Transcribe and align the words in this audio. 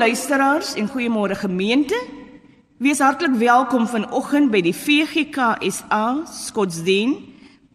Luisteraars 0.00 0.74
en 0.80 0.86
goeiemôre 0.88 1.34
gemeente. 1.36 1.96
Wees 2.80 3.02
hartlik 3.04 3.34
welkom 3.36 3.84
vanoggend 3.84 4.48
by 4.48 4.62
die 4.64 4.72
VGK 4.72 5.58
SA 5.68 6.22
Skotsdien. 6.24 7.12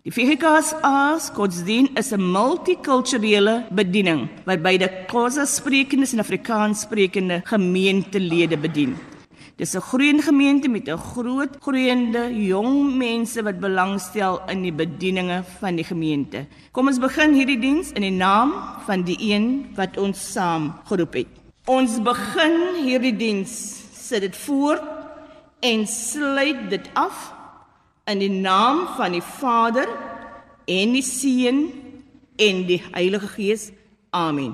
Die 0.01 0.13
VGK 0.13 0.55
SA 0.65 1.19
Skotsdien 1.21 1.91
is 1.93 2.09
'n 2.13 2.25
multikulturele 2.25 3.69
bediening 3.69 4.25
wat 4.45 4.63
beide 4.65 4.89
Xhosa 5.05 5.45
sprekende 5.45 6.07
en 6.13 6.19
Afrikaans 6.19 6.81
sprekende 6.81 7.41
gemeentelede 7.45 8.57
bedien. 8.57 8.97
Dis 9.57 9.75
'n 9.75 9.81
groeiende 9.81 10.23
gemeente 10.23 10.67
met 10.67 10.89
'n 10.89 10.97
groot 10.97 11.57
groeiende 11.61 12.33
jong 12.33 12.97
mense 12.97 13.43
wat 13.43 13.59
belangstel 13.59 14.41
in 14.49 14.61
die 14.61 14.73
bedieninge 14.73 15.43
van 15.59 15.75
die 15.75 15.85
gemeente. 15.85 16.47
Kom 16.71 16.87
ons 16.87 16.99
begin 16.99 17.33
hierdie 17.33 17.59
diens 17.59 17.91
in 17.91 18.01
die 18.01 18.17
naam 18.17 18.51
van 18.85 19.03
die 19.03 19.17
een 19.19 19.65
wat 19.75 19.97
ons 19.97 20.31
saam 20.31 20.73
geroep 20.85 21.13
het. 21.13 21.44
Ons 21.65 21.95
begin 21.97 22.75
hierdie 22.83 23.15
diens 23.17 23.49
sit 23.97 24.21
dit 24.21 24.35
voor 24.37 24.77
en 25.65 25.87
sluit 25.89 26.59
dit 26.69 26.89
af 26.93 27.31
in 28.05 28.21
die 28.21 28.29
naam 28.29 28.83
van 28.93 29.15
die 29.17 29.23
Vader 29.25 29.89
en 30.69 30.93
die 30.93 31.01
Seun 31.01 31.63
en 32.37 32.61
die 32.69 32.77
Heilige 32.91 33.31
Gees. 33.33 33.71
Amen. 34.13 34.53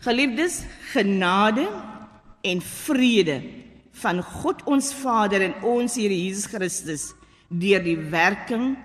Geliefdes, 0.00 0.62
genade 0.94 1.66
en 2.40 2.64
vrede 2.64 3.42
van 4.00 4.24
God 4.24 4.64
ons 4.64 4.88
Vader 4.96 5.44
en 5.44 5.60
ons 5.60 6.00
Here 6.00 6.16
Jesus 6.16 6.48
Christus 6.48 7.10
deur 7.52 7.84
die 7.84 7.98
werking 8.08 8.78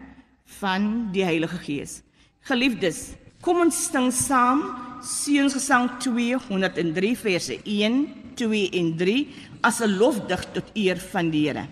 van 0.59 1.07
die 1.15 1.23
Heilige 1.23 1.63
Gees. 1.63 2.01
Geliefdes, 2.43 3.13
kom 3.43 3.59
ons 3.65 3.75
sing 3.75 4.09
saam 4.15 4.63
Seunsgesang 5.03 5.99
203 5.99 7.15
verse 7.19 7.57
1, 7.67 7.97
2 8.39 8.61
en 8.79 8.91
3 8.97 9.17
as 9.61 9.81
'n 9.81 9.97
lofdig 9.99 10.41
tot 10.53 10.71
eer 10.73 10.97
van 11.11 11.29
die 11.29 11.47
Here. 11.47 11.67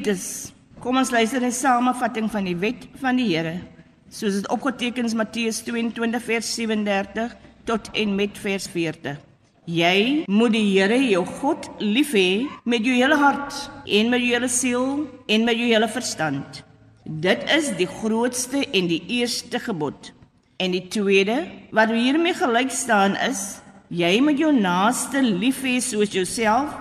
Geliefdes, 0.00 0.54
kom 0.80 0.96
ons 0.96 1.10
luister 1.12 1.42
na 1.42 1.48
'n 1.48 1.52
samevatting 1.52 2.30
van 2.32 2.44
die 2.44 2.56
wet 2.56 2.88
van 3.02 3.16
die 3.16 3.36
Here, 3.36 3.60
soos 4.08 4.32
dit 4.32 4.48
opgeteken 4.48 5.04
is 5.04 5.12
Matteus 5.14 5.60
22 5.60 6.22
vers 6.22 6.54
37 6.54 7.36
tot 7.66 7.90
en 7.92 8.14
met 8.16 8.38
vers 8.38 8.66
40. 8.66 9.18
Jy 9.66 10.24
moet 10.26 10.52
die 10.52 10.72
Here 10.72 10.96
jou 10.96 11.26
God 11.26 11.68
lief 11.78 12.14
hê 12.14 12.48
met 12.64 12.80
jou 12.80 12.94
hele 12.96 13.16
hart 13.16 13.70
en 13.84 14.08
met 14.08 14.20
jou 14.20 14.32
hele 14.32 14.48
siel 14.48 15.06
en 15.28 15.44
met 15.44 15.56
jou 15.56 15.68
hele 15.68 15.88
verstand. 15.88 16.64
Dit 17.04 17.44
is 17.50 17.76
die 17.76 17.86
grootste 18.00 18.64
en 18.72 18.88
die 18.88 19.04
eerste 19.06 19.58
gebod. 19.58 20.14
En 20.56 20.70
die 20.70 20.88
tweede 20.88 21.46
wat 21.72 21.92
hiermee 21.92 22.34
gelyk 22.34 22.70
staan 22.70 23.16
is: 23.16 23.60
jy 23.90 24.20
moet 24.20 24.38
jou 24.38 24.52
naaste 24.52 25.20
lief 25.20 25.60
hê 25.62 25.78
soos 25.78 26.08
jouself. 26.08 26.72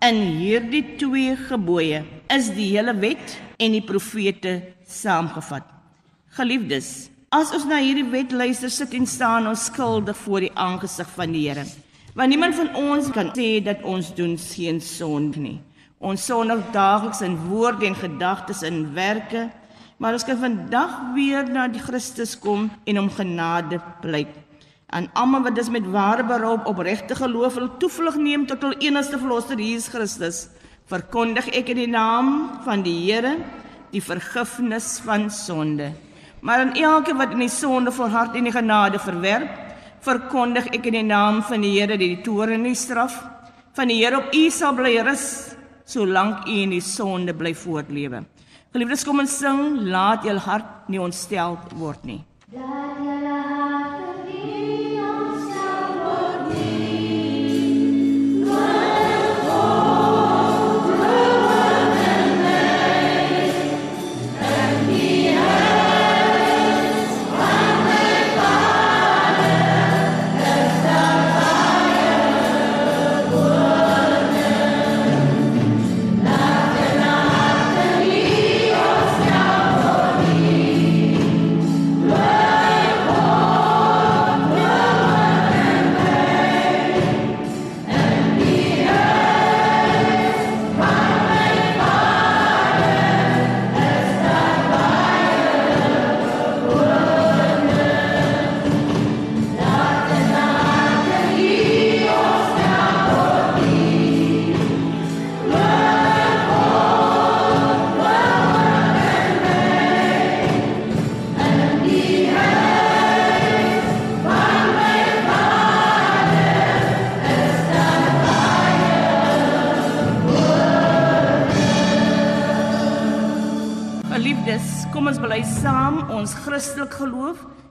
In 0.00 0.16
hierdie 0.40 0.96
twee 0.96 1.36
gebooie 1.36 2.15
is 2.32 2.52
die 2.54 2.70
hele 2.74 2.94
wet 2.98 3.36
en 3.58 3.76
die 3.76 3.84
profete 3.84 4.60
saamgevat. 4.86 5.66
Geliefdes, 6.36 7.10
As 7.36 7.50
ons 7.50 7.64
na 7.66 7.80
hierdie 7.82 8.06
wet 8.06 8.30
luister, 8.30 8.70
sit 8.70 8.92
en 8.94 9.04
staan 9.04 9.48
ons 9.50 9.64
skuldig 9.66 10.14
voor 10.22 10.44
die 10.44 10.52
aangesig 10.54 11.08
van 11.16 11.32
die 11.34 11.42
Here. 11.48 11.64
Want 12.14 12.30
niemand 12.30 12.54
van 12.54 12.70
ons 12.78 13.10
kan 13.12 13.32
sê 13.34 13.58
dat 13.60 13.82
ons 13.82 14.12
doen 14.14 14.36
geen 14.38 14.78
sonde 14.80 15.42
nie. 15.42 15.56
Ons 15.98 16.22
sondig 16.24 16.62
daagliks 16.72 17.24
in 17.26 17.34
woorde 17.48 17.88
en 17.88 17.98
gedagtes 17.98 18.62
en 18.62 18.78
werke, 18.94 19.48
maar 19.98 20.14
ons 20.14 20.24
kan 20.24 20.38
vandag 20.38 20.94
weer 21.16 21.50
na 21.50 21.66
die 21.68 21.82
Christus 21.82 22.36
kom 22.38 22.70
en 22.86 23.02
hom 23.02 23.10
genade 23.10 23.82
pleit. 24.04 24.32
Aan 24.94 25.10
almal 25.18 25.48
wat 25.48 25.58
dis 25.58 25.72
met 25.74 25.90
ware 25.90 26.22
berou 26.24 26.54
opregte 26.70 27.18
geloof 27.18 27.58
wil 27.58 27.72
toevlug 27.82 28.20
neem 28.22 28.46
tot 28.46 28.62
hul 28.62 28.78
enigste 28.86 29.18
verlosser 29.18 29.58
Jesus 29.58 29.90
Christus, 29.90 30.44
verkondig 30.90 31.48
ek 31.50 31.72
in 31.74 31.80
die 31.82 31.90
naam 31.90 32.32
van 32.64 32.82
die 32.86 32.98
Here 33.08 33.36
die 33.90 34.02
vergifnis 34.02 34.96
van 35.04 35.28
sonde. 35.30 35.92
Maar 36.40 36.66
aan 36.66 36.74
elkeen 36.78 37.18
wat 37.18 37.32
in 37.34 37.42
die 37.42 37.50
sonde 37.50 37.92
volhard 37.94 38.36
en 38.36 38.46
die 38.46 38.54
genade 38.54 39.00
verwerp, 39.02 39.50
verkondig 40.04 40.68
ek 40.74 40.86
in 40.86 41.00
die 41.00 41.06
naam 41.06 41.42
van 41.46 41.64
die 41.64 41.74
Here 41.74 41.98
die 41.98 42.20
toorn 42.22 42.58
en 42.58 42.68
die 42.68 42.78
straf 42.78 43.18
van 43.76 43.90
die 43.90 43.98
Here 44.00 44.20
op 44.22 44.34
u 44.34 44.46
sal 44.50 44.76
bly 44.78 44.94
rus 45.04 45.26
solank 45.86 46.46
u 46.46 46.54
in 46.62 46.72
die 46.76 46.82
sonde 46.82 47.34
bly 47.34 47.54
voortlewe. 47.54 48.24
Geliefdes, 48.72 49.04
kom 49.08 49.22
ons 49.22 49.38
sing, 49.40 49.60
laat 49.88 50.26
julle 50.26 50.42
hart 50.44 50.88
nie 50.92 51.00
ontstel 51.00 51.58
word 51.80 52.04
nie. 52.04 52.20
Laat 52.52 52.98
julle 53.00 53.15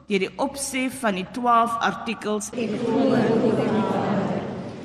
deur 0.07 0.25
die 0.25 0.31
opsê 0.37 0.85
van 1.01 1.17
die 1.17 1.25
12 1.33 1.77
artikels. 1.89 2.51
En 2.53 2.73
die 2.73 2.81
Vader, 2.83 3.25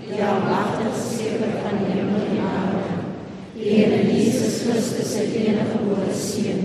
die 0.07 0.23
almagtige 0.25 0.95
Skepper 1.05 1.53
van 1.65 1.83
die 1.83 1.93
hemel 1.95 2.25
en 2.31 2.43
aarde, 2.49 2.99
Here 3.61 3.99
Jesus 4.09 4.63
Christus 4.65 5.13
se 5.13 5.27
enige 5.37 5.67
gebore 5.75 6.15
seun, 6.17 6.63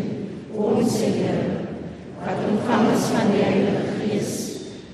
ons 0.56 0.94
Here, 1.04 1.66
wat 2.24 2.40
ontvang 2.50 2.86
is 2.94 3.10
van 3.12 3.34
die 3.34 3.42
Heilige 3.44 3.82
Gees, 3.98 4.32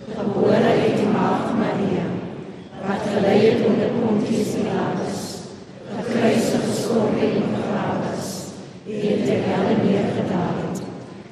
gebore 0.09 0.63
uit 0.65 0.97
die 0.97 1.11
Maagd 1.13 1.53
Maria, 1.59 2.07
wat 2.87 3.05
gelei 3.05 3.37
het 3.45 3.61
onder 3.69 3.93
Pontius 3.99 4.55
Pilatus, 4.55 5.21
gekruisig 5.93 6.65
gestorwe 6.65 7.29
en 7.29 7.53
begrawe 7.53 8.11
is, 8.17 8.33
en 8.89 9.23
ter 9.29 9.45
helle 9.51 9.77
neergedaal 9.83 10.57
het, 10.63 10.81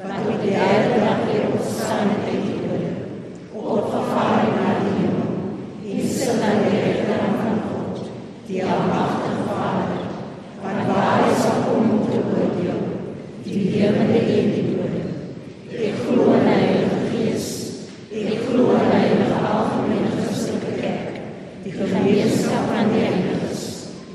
wat 0.04 0.30
op 0.36 0.42
die 0.46 0.54
derde 0.54 1.02
dag 1.04 1.26
weer 1.28 1.50
opstaan 1.58 2.14
uit 2.14 2.46
die 2.46 2.60
dode, 2.62 2.94
opgevaar 3.58 4.48
na 4.54 4.78
die 4.86 4.96
hemel, 5.02 5.34
en 5.90 6.08
sit 6.14 6.48
aan 6.48 6.64
die 6.68 6.84
rechterhand 6.86 7.44
van 7.44 7.60
God, 7.68 8.08
die 8.50 8.64
almachtige 8.66 9.44
Vader, 9.46 9.98
wat 10.62 10.88
waar 10.88 11.20
is 11.32 11.44
om 11.74 11.90
om 11.90 12.00
te 12.10 12.18
oordeel, 12.18 12.80
die 13.44 13.60
levende 13.70 14.20
en 14.20 14.50
die 14.56 14.64
dode. 14.72 15.04
Ek 15.70 16.00
glo 16.08 16.32
in 16.34 16.48
die 16.48 16.56
Heilige 16.56 17.04
Gees, 17.12 17.46
ek 18.10 18.42
glo 18.48 18.74
in 18.74 18.90
die 18.90 19.04
Heilige 19.04 19.38
Algemene 19.52 20.16
Christelike 20.16 20.74
Kerk, 20.80 21.22
die 21.62 21.76
gemeenskap 21.78 22.74
van 22.74 22.90
die 22.96 23.06
Heiliges, 23.06 23.64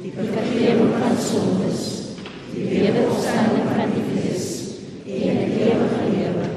die 0.03 0.13
vergeving 0.19 0.95
van 0.99 1.19
sondes, 1.31 1.89
die 2.51 2.67
wederopstanding 2.73 3.71
van 3.71 3.95
die 3.95 4.07
vlees, 4.11 4.53
en 5.07 5.43
die 5.45 5.69
ewige 5.71 6.07
lewe. 6.11 6.53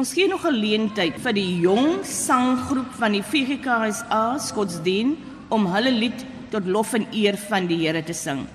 Ons 0.00 0.14
gee 0.16 0.32
nog 0.32 0.46
geleentheid 0.48 1.20
vir 1.20 1.36
die 1.36 1.50
jong 1.60 1.98
sanggroep 2.08 2.96
van 2.96 3.12
die 3.12 3.26
VGKSA 3.34 4.38
Skotsdien 4.40 5.18
om 5.50 5.66
hulle 5.74 5.92
lied 5.94 6.24
tot 6.50 6.66
lof 6.66 6.94
en 6.98 7.06
eer 7.12 7.38
van 7.48 7.66
die 7.70 7.82
Here 7.84 8.02
te 8.06 8.14
sing. 8.16 8.46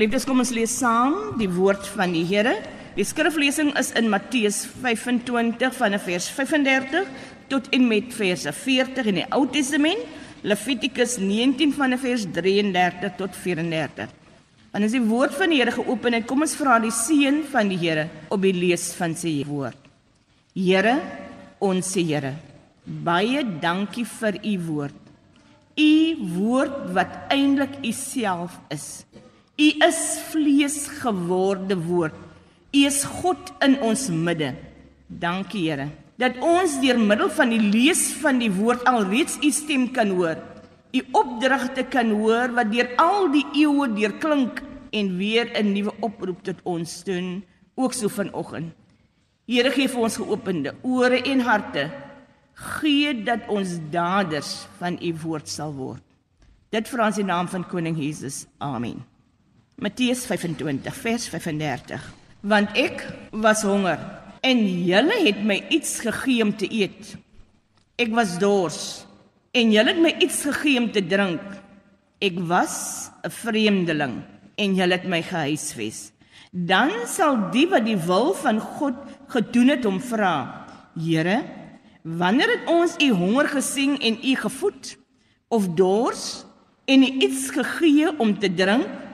Geliefdes, 0.00 0.24
kom 0.24 0.38
ons 0.40 0.48
lees 0.56 0.72
saam 0.80 1.34
die 1.36 1.46
woord 1.52 1.84
van 1.92 2.14
die 2.16 2.22
Here. 2.24 2.54
Die 2.94 3.04
skriflesing 3.04 3.74
is 3.76 3.90
in 4.00 4.06
Matteus 4.08 4.62
25 4.80 5.74
vanaf 5.76 6.06
vers 6.08 6.28
35 6.32 7.10
tot 7.52 7.68
en 7.76 7.84
met 7.84 8.08
vers 8.16 8.46
40 8.48 9.10
in 9.12 9.18
die 9.20 9.26
Ou 9.36 9.42
Testament, 9.52 10.00
Levitikus 10.40 11.18
19 11.20 11.76
vanaf 11.76 12.00
vers 12.06 12.24
33 12.32 13.12
tot 13.20 13.36
34. 13.42 14.16
En 14.72 14.88
as 14.88 14.96
die 14.96 15.04
woord 15.04 15.36
van 15.36 15.52
die 15.52 15.60
Here 15.60 15.76
geopen 15.76 16.16
het, 16.16 16.24
kom 16.24 16.48
ons 16.48 16.56
vra 16.56 16.80
die 16.80 16.96
seën 16.96 17.42
van 17.52 17.68
die 17.68 17.82
Here 17.84 18.08
op 18.32 18.40
die 18.48 18.56
lees 18.56 18.94
van 18.96 19.12
sy 19.12 19.34
woord. 19.44 19.76
Here, 20.56 20.96
ons 21.60 21.92
Here, 22.00 22.38
baie 23.04 23.44
dankie 23.60 24.08
vir 24.16 24.40
u 24.40 24.56
woord. 24.72 25.16
U 25.76 25.92
woord 26.40 26.86
wat 26.96 27.34
eintlik 27.36 27.82
u 27.84 27.92
self 27.92 28.56
is. 28.72 29.02
U 29.60 29.68
is 29.84 30.00
vlees 30.30 30.86
geworde 31.02 31.76
woord. 31.76 32.14
U 32.72 32.84
is 32.86 33.04
God 33.04 33.52
in 33.60 33.76
ons 33.84 34.08
midde. 34.08 34.54
Dankie 35.06 35.68
Here 35.68 35.90
dat 36.20 36.36
ons 36.44 36.76
deur 36.82 36.98
middel 37.00 37.30
van 37.32 37.52
die 37.52 37.62
lees 37.72 38.10
van 38.20 38.40
die 38.42 38.50
woord 38.52 38.84
alreeds 38.88 39.38
u 39.40 39.50
stem 39.54 39.86
kan 39.96 40.12
hoor. 40.12 40.36
U 40.92 41.00
opdragte 41.16 41.86
kan 41.88 42.10
hoor 42.18 42.52
wat 42.56 42.68
deur 42.72 42.90
al 43.00 43.30
die 43.32 43.46
eeue 43.62 43.88
deurklink 43.94 44.60
en 44.92 45.16
weer 45.16 45.48
'n 45.54 45.72
nuwe 45.72 45.92
oproep 46.00 46.42
tot 46.42 46.58
ons 46.64 47.04
doen, 47.04 47.44
ook 47.74 47.92
so 47.92 48.08
vanoggend. 48.08 48.74
Here 49.46 49.70
gee 49.70 49.88
vir 49.88 50.00
ons 50.00 50.16
geopende 50.16 50.74
ore 50.82 51.22
en 51.22 51.40
harte. 51.40 51.90
Gee 52.54 53.14
dat 53.24 53.48
ons 53.48 53.78
daders 53.90 54.66
van 54.78 54.98
u 55.00 55.14
woord 55.22 55.48
sal 55.48 55.72
word. 55.72 56.02
Dit 56.70 56.88
vra 56.88 57.06
ons 57.06 57.18
in 57.18 57.26
naam 57.26 57.48
van 57.48 57.64
koning 57.64 57.96
Jesus. 57.96 58.46
Amen. 58.58 59.09
Matteus 59.80 60.26
25 60.28 60.92
vers 60.92 61.26
35. 61.32 62.02
Want 62.44 62.74
ek 62.76 63.00
was 63.32 63.62
honger 63.64 63.96
en 64.44 64.60
julle 64.84 65.16
het 65.24 65.40
my 65.40 65.56
iets 65.72 65.94
gegee 66.04 66.44
om 66.44 66.52
te 66.52 66.68
eet. 66.68 67.14
Ek 67.96 68.12
was 68.12 68.36
dors 68.42 69.06
en 69.56 69.72
julle 69.72 69.94
het 69.94 70.02
my 70.04 70.12
iets 70.20 70.42
gegee 70.50 70.76
om 70.82 70.90
te 70.92 71.00
drink. 71.00 71.40
Ek 72.20 72.36
was 72.44 73.08
'n 73.24 73.32
vreemdeling 73.32 74.20
en 74.60 74.76
julle 74.76 75.00
het 75.00 75.08
my 75.08 75.22
gehuisves. 75.22 76.12
Dan 76.52 76.92
sal 77.06 77.50
die 77.50 77.66
wat 77.66 77.84
die 77.84 77.96
wil 77.96 78.34
van 78.34 78.60
God 78.60 79.00
gedoen 79.28 79.68
het 79.68 79.84
hom 79.84 80.00
vra: 80.00 80.66
Here, 80.92 81.44
wanneer 82.04 82.48
het 82.48 82.68
ons 82.68 82.96
u 83.00 83.10
honger 83.12 83.48
gesien 83.48 83.96
en 83.98 84.18
u 84.24 84.34
gevoed 84.36 84.98
of 85.48 85.68
dors 85.68 86.44
en 86.84 87.02
u 87.02 87.06
iets 87.06 87.50
gegee 87.50 88.18
om 88.18 88.38
te 88.38 88.54
drink? 88.54 89.08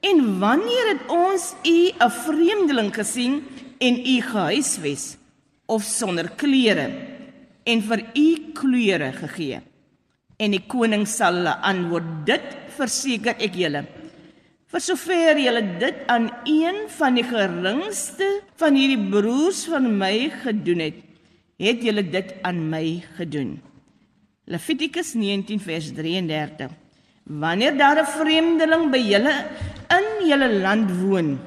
En 0.00 0.38
wanneer 0.40 0.86
het 0.94 1.02
ons 1.12 1.54
u 1.64 1.92
'n 1.92 2.10
vreemdeling 2.10 2.94
gesien 2.94 3.44
en 3.78 4.06
u 4.06 4.20
gehuisves 4.20 5.16
of 5.66 5.82
sonder 5.82 6.30
klere 6.36 6.90
en 7.64 7.82
vir 7.82 8.04
u 8.14 8.52
klere 8.52 9.12
gegee? 9.12 9.60
En 10.36 10.50
die 10.50 10.66
koning 10.66 11.08
sal 11.08 11.34
hulle 11.34 11.56
antwoord: 11.56 12.26
Dit 12.26 12.46
verseker 12.76 13.36
ek 13.38 13.54
julle. 13.54 13.84
Vir 14.70 14.80
sover 14.80 15.38
julle 15.38 15.62
dit 15.78 15.94
aan 16.06 16.30
een 16.44 16.88
van 16.88 17.14
die 17.14 17.24
geringste 17.24 18.40
van 18.56 18.74
hierdie 18.74 19.10
broers 19.10 19.64
van 19.64 19.98
my 19.98 20.30
gedoen 20.30 20.78
het, 20.78 20.94
het 21.58 21.82
julle 21.82 22.04
dit 22.06 22.34
aan 22.42 22.68
my 22.70 23.02
gedoen. 23.16 23.60
Levitikus 24.46 25.14
19 25.14 25.60
vers 25.60 25.92
33 25.92 26.79
Wanneer 27.30 27.78
daar 27.78 28.02
'n 28.02 28.06
vreemdeling 28.18 28.90
by 28.90 28.98
julle 28.98 29.34
in 29.98 30.06
julle 30.26 30.48
land 30.62 30.90
woon, 30.90 31.38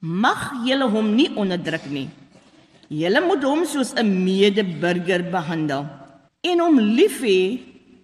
mag 0.00 0.64
julle 0.64 0.88
hom 0.88 1.14
nie 1.14 1.28
onderdruk 1.36 1.84
nie. 1.90 2.08
Julle 2.88 3.20
moet 3.20 3.42
hom 3.44 3.64
soos 3.66 3.92
'n 3.92 4.08
medeburger 4.24 5.22
behandel 5.30 5.84
en 6.40 6.60
hom 6.60 6.78
lief 6.78 7.20
hê 7.20 7.60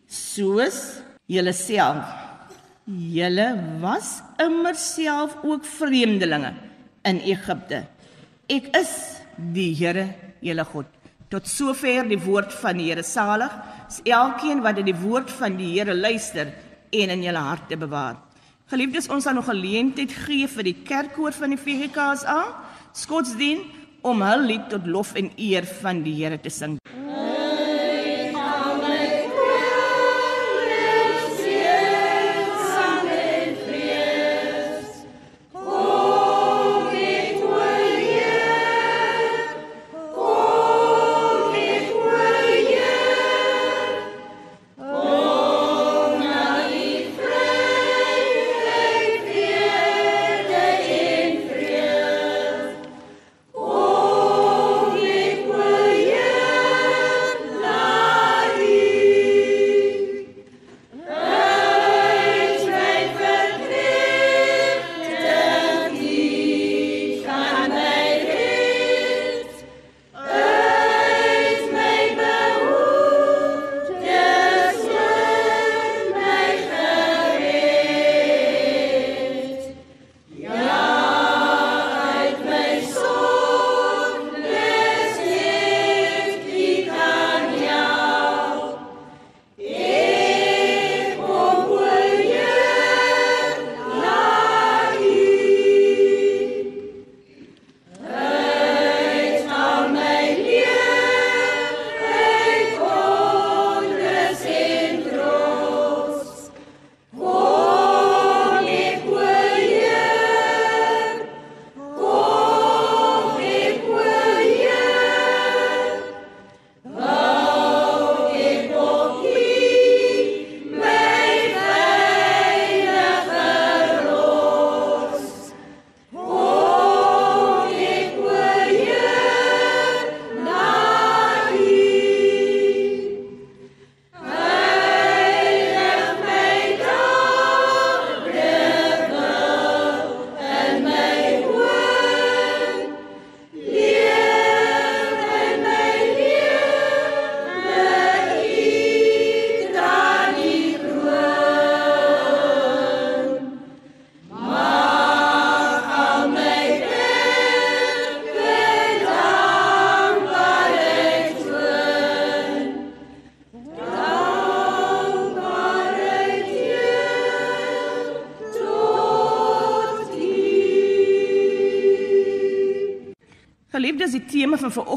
soos 0.07 1.01
julleself. 1.27 2.05
Julle 2.85 3.81
was 3.81 4.21
immer 4.39 4.75
self 4.75 5.37
ook 5.43 5.65
vreemdelinge 5.65 6.53
in 7.05 7.21
Egipte. 7.21 7.87
Ek 8.49 8.69
is 8.77 9.23
die 9.37 9.73
Here, 9.75 10.15
julle 10.41 10.65
God. 10.65 10.87
Tot 11.31 11.49
sover 11.49 12.07
die 12.09 12.21
woord 12.21 12.53
van 12.53 12.77
die 12.77 12.91
Here 12.91 13.03
salig. 13.03 13.53
Is 13.89 14.03
elkeen 14.05 14.61
wat 14.61 14.77
dit 14.77 14.85
die 14.85 15.01
woord 15.01 15.31
van 15.31 15.57
die 15.57 15.73
Here 15.79 15.95
luister 15.95 16.53
en 17.03 17.15
in 17.17 17.25
julle 17.27 17.43
harte 17.43 17.79
bewaar. 17.81 18.21
Geliefdes, 18.71 19.09
ons 19.13 19.27
gaan 19.27 19.37
nog 19.37 19.51
geleentheid 19.51 20.13
gee 20.25 20.49
vir 20.49 20.69
die 20.71 20.77
kerkkoor 20.87 21.35
van 21.37 21.53
die 21.53 21.61
VGKSA, 21.61 22.39
Skotsdien 22.95 23.65
om 24.07 24.23
hul 24.23 24.47
lied 24.49 24.69
tot 24.71 24.87
lof 24.87 25.15
en 25.19 25.33
eer 25.37 25.67
van 25.83 26.03
die 26.05 26.15
Here 26.21 26.39
te 26.41 26.53
sing. 26.53 26.79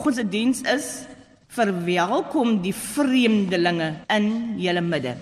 Vanoggend 0.07 0.15
se 0.15 0.29
diens 0.31 0.61
is 0.63 0.87
verwelkom 1.51 2.61
die 2.61 2.73
vreemdelinge 2.73 4.05
in 4.13 4.57
julle 4.59 4.81
midde. 4.81 5.15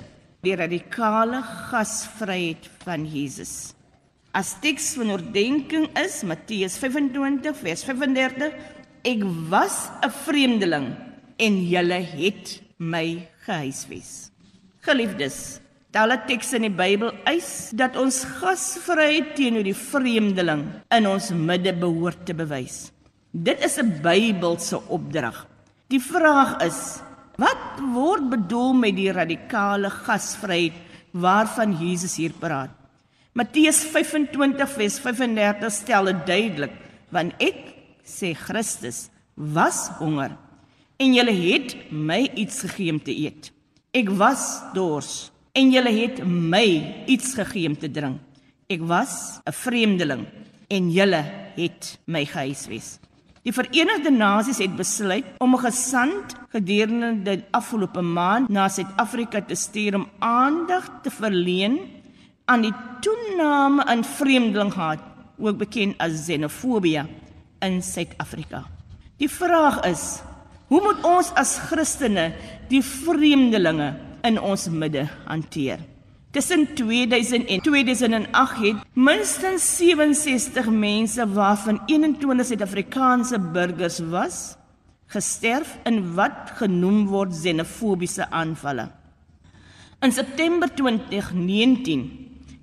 Die 0.44 0.56
radikale 0.56 1.42
gasvryheid 1.72 2.68
van 2.84 3.06
Jesus. 3.06 3.74
As 4.34 4.56
teks 4.62 4.96
van 5.00 5.12
oordenking 5.16 5.88
is 5.98 6.24
Matteus 6.24 6.78
25 6.78 7.56
vers 7.56 7.84
35, 7.88 8.54
ek 9.04 9.24
was 9.50 9.90
'n 10.04 10.12
vreemdeling 10.26 10.96
en 11.38 11.54
julle 11.70 12.02
het 12.02 12.62
my 12.78 13.28
gehuisves. 13.46 14.30
Geliefdes, 14.82 15.60
talle 15.92 16.20
tekste 16.28 16.58
in 16.58 16.70
die 16.70 16.78
Bybel 16.78 17.12
eis 17.26 17.72
dat 17.74 17.96
ons 17.96 18.26
gasvryheid 18.26 19.36
teenoor 19.36 19.64
die 19.64 19.74
vreemdeling 19.74 20.68
in 20.92 21.08
ons 21.08 21.32
midde 21.32 21.74
behoort 21.74 22.26
te 22.26 22.34
bewys. 22.34 22.92
Dit 23.36 23.60
is 23.60 23.76
'n 23.76 24.00
Bybelse 24.02 24.80
opdrag. 24.88 25.48
Die 25.92 26.00
vraag 26.00 26.64
is: 26.64 27.02
wat 27.36 27.84
word 27.92 28.30
bedoel 28.30 28.74
met 28.74 28.96
die 28.96 29.12
radikale 29.12 29.90
gasvryheid 29.90 30.74
waarvan 31.12 31.76
Jesus 31.76 32.16
hier 32.16 32.32
praat? 32.32 32.72
Matteus 33.34 33.84
25 33.84 34.70
vers 34.72 35.00
35 35.00 35.72
stel 35.72 36.06
dit 36.06 36.26
duidelik, 36.26 36.72
want 37.12 37.34
ek 37.38 37.76
sê 38.08 38.32
Christus 38.34 39.10
was 39.36 39.90
honger 40.00 40.38
en 40.98 41.14
julle 41.14 41.36
het 41.36 41.76
my 41.92 42.32
iets 42.36 42.62
gegee 42.64 42.92
om 42.92 43.04
te 43.04 43.12
eet. 43.12 43.52
Ek 43.92 44.10
was 44.10 44.62
dors 44.74 45.32
en 45.52 45.72
julle 45.72 45.92
het 45.92 46.24
my 46.24 47.04
iets 47.06 47.34
gegee 47.36 47.68
om 47.68 47.76
te 47.76 47.92
drink. 47.92 48.22
Ek 48.70 48.80
was 48.80 49.42
'n 49.44 49.52
vreemdeling 49.52 50.26
en 50.70 50.92
julle 50.92 51.24
het 51.56 52.00
my 52.08 52.26
gehuisves. 52.26 53.00
Die 53.46 53.54
Verenigde 53.54 54.10
Nasies 54.10 54.58
het 54.58 54.74
besluit 54.74 55.26
om 55.38 55.54
'n 55.54 55.62
gesant 55.62 56.34
gedurende 56.50 57.38
die 57.38 57.44
afgelope 57.52 58.02
maand 58.02 58.50
na 58.50 58.68
Suid-Afrika 58.68 59.42
te 59.42 59.56
stuur 59.56 59.96
om 59.96 60.10
aandag 60.20 60.90
te 61.04 61.12
verleen 61.12 61.78
aan 62.46 62.62
die 62.62 62.74
toename 63.02 63.86
in 63.92 64.04
vreemdelinghaat, 64.04 65.00
ook 65.38 65.58
bekend 65.58 65.98
as 65.98 66.26
xenofobie 66.26 67.02
in 67.60 67.82
Suid-Afrika. 67.82 68.64
Die 69.18 69.30
vraag 69.30 69.86
is: 69.86 70.22
hoe 70.68 70.82
moet 70.82 71.06
ons 71.06 71.32
as 71.34 71.58
Christene 71.58 72.34
die 72.68 72.82
vreemdelinge 72.82 73.94
in 74.24 74.42
ons 74.42 74.70
midde 74.70 75.08
hanteer? 75.26 75.80
Tussen 76.36 76.74
2000 76.74 77.48
en 77.48 77.62
2008 77.62 78.58
het 78.60 78.76
minstens 78.94 79.78
67 79.78 80.68
mense 80.70 81.28
waarvan 81.32 81.80
21 81.86 82.46
Suid-Afrikaanse 82.46 83.40
burgers 83.40 84.00
was, 84.12 84.40
gesterf 85.08 85.78
in 85.88 86.02
wat 86.18 86.52
genoem 86.60 87.06
word 87.08 87.32
xenofobiese 87.32 88.28
aanvalle. 88.30 88.90
In 90.04 90.12
September 90.12 90.68
2019 90.76 92.04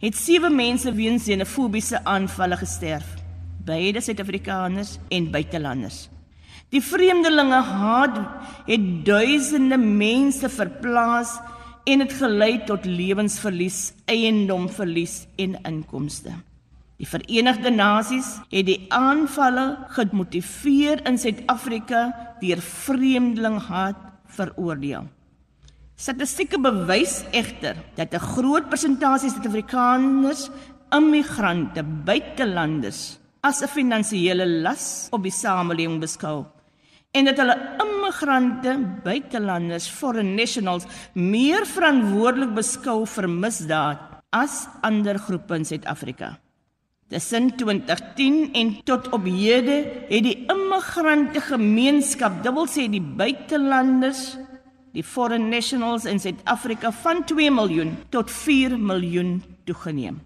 het 0.04 0.20
sewe 0.20 0.50
mense 0.52 0.92
weens 0.92 1.24
xenofobiese 1.24 2.04
aanvalle 2.04 2.60
gesterf, 2.60 3.06
beide 3.64 4.04
Suid-Afrikaners 4.04 4.98
en 5.08 5.30
buitelanders. 5.32 6.10
Die 6.68 6.84
vreemdelinge 6.84 7.62
haat 7.72 8.20
het 8.68 8.84
duisende 9.08 9.80
mense 9.80 10.48
verplaas 10.48 11.38
en 11.84 12.04
dit 12.04 12.14
gelei 12.14 12.62
tot 12.66 12.84
lewensverlies, 12.86 13.92
eiendomverlies 14.10 15.26
en 15.42 15.56
inkomste. 15.66 16.34
Die 17.02 17.08
Verenigde 17.08 17.72
Nasies 17.74 18.36
het 18.52 18.68
die 18.68 18.84
aanvalle 18.94 19.88
gemotiveer 19.96 21.02
in 21.08 21.18
Suid-Afrika 21.18 22.04
deur 22.42 22.62
vreemdelinghaat 22.62 23.98
veroordeel. 24.36 25.08
Statistieke 25.98 26.60
bewys 26.62 27.24
egter 27.32 27.76
dat 27.96 28.14
'n 28.14 28.26
groot 28.34 28.68
persentasie 28.68 29.30
Suid-Afrikaners, 29.30 30.50
immigrante, 30.90 31.82
buitelanders 31.82 33.18
as 33.40 33.62
'n 33.62 33.68
finansiële 33.68 34.46
las 34.46 35.08
op 35.10 35.22
die 35.22 35.32
samelewing 35.32 36.00
beskou 36.00 36.46
en 37.12 37.28
dat 37.28 37.40
hulle 37.42 37.56
immigrante, 38.12 39.02
buitelanders, 39.04 39.88
foreign 39.88 40.36
nationals 40.36 40.86
meer 41.14 41.64
verantwoordelik 41.66 42.54
beskou 42.54 43.04
vir 43.06 43.28
misdaad 43.28 43.98
as 44.32 44.66
ander 44.82 45.18
groepe 45.18 45.56
in 45.56 45.64
Suid-Afrika. 45.64 46.38
Tussen 47.08 47.50
2010 47.56 48.52
en 48.54 48.82
tot 48.84 49.10
op 49.12 49.24
hede 49.24 50.06
het 50.08 50.24
die 50.24 50.46
immigrante 50.48 51.40
gemeenskap, 51.40 52.42
dubbel 52.42 52.66
sê 52.66 52.88
die 52.88 53.02
buitelanders, 53.02 54.38
die 54.92 55.04
foreign 55.04 55.50
nationals 55.50 56.06
in 56.08 56.20
Suid-Afrika 56.20 56.92
van 57.02 57.24
2 57.24 57.50
miljoen 57.50 57.96
tot 58.10 58.30
4 58.30 58.78
miljoen 58.78 59.42
toegeneem. 59.64 60.20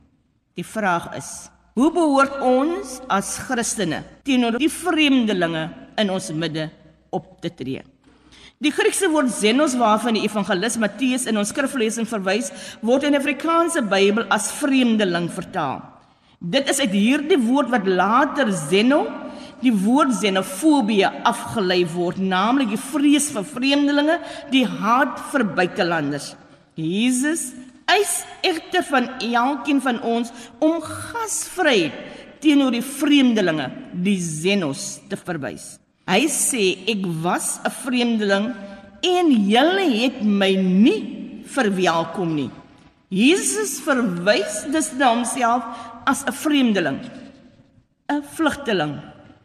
Die 0.55 0.67
vraag 0.67 1.13
is: 1.17 1.51
Hoe 1.75 1.91
behoort 1.93 2.41
ons 2.41 3.01
as 3.13 3.37
Christene 3.47 4.03
teenoor 4.25 4.59
die 4.59 4.71
vreemdelinge 4.71 5.69
in 6.01 6.11
ons 6.11 6.31
midde 6.33 6.71
op 7.17 7.37
te 7.45 7.53
tree. 7.53 7.83
Die 8.57 8.73
Griekse 8.73 9.11
woord 9.13 9.29
xenos 9.37 9.75
waarvan 9.77 10.17
die 10.17 10.25
evangelis 10.25 10.79
Matteus 10.81 11.27
in 11.29 11.37
ons 11.37 11.51
skriflesing 11.53 12.09
verwys, 12.09 12.49
word 12.81 13.05
in 13.05 13.13
die 13.13 13.21
Afrikaanse 13.21 13.83
Bybel 13.85 14.25
as 14.33 14.49
vreemdeling 14.63 15.29
vertaal. 15.35 15.83
Dit 16.41 16.69
is 16.73 16.81
uit 16.81 16.95
hierdie 16.97 17.41
woord 17.41 17.69
wat 17.73 17.89
later 17.89 18.49
xeno, 18.53 19.03
die 19.61 19.73
woord 19.73 20.15
xenofobie 20.17 21.05
afgelei 21.05 21.83
word, 21.93 22.21
naamlik 22.21 22.73
die 22.73 22.81
vrees 22.81 23.29
vir 23.33 23.45
vreemdelinge, 23.45 24.19
die 24.53 24.65
haat 24.65 25.21
vir 25.33 25.47
buitelanders. 25.57 26.33
Jesus 26.77 27.51
eis 27.93 28.23
egter 28.45 28.85
van 28.89 29.13
elkeen 29.21 29.81
van 29.85 30.01
ons 30.05 30.33
om 30.65 30.81
gasvry 30.81 31.91
teenoor 32.41 32.73
die 32.73 32.85
vreemdelinge, 32.85 33.69
die 33.93 34.17
xenos 34.21 34.95
te 35.11 35.21
verwys. 35.21 35.75
Hy 36.07 36.29
sê 36.31 36.87
ek 36.87 37.03
was 37.23 37.59
'n 37.67 37.71
vreemdeling 37.83 38.55
en 39.03 39.27
julle 39.51 39.87
het 40.03 40.23
my 40.23 40.55
nie 40.55 41.43
verwelkom 41.51 42.35
nie. 42.35 42.51
Jesus 43.11 43.81
verwys 43.83 44.67
dus 44.71 44.93
na 44.95 45.11
homself 45.15 45.63
as 46.07 46.23
'n 46.23 46.33
vreemdeling, 46.33 47.01
'n 48.11 48.23
vlugteling, 48.23 49.03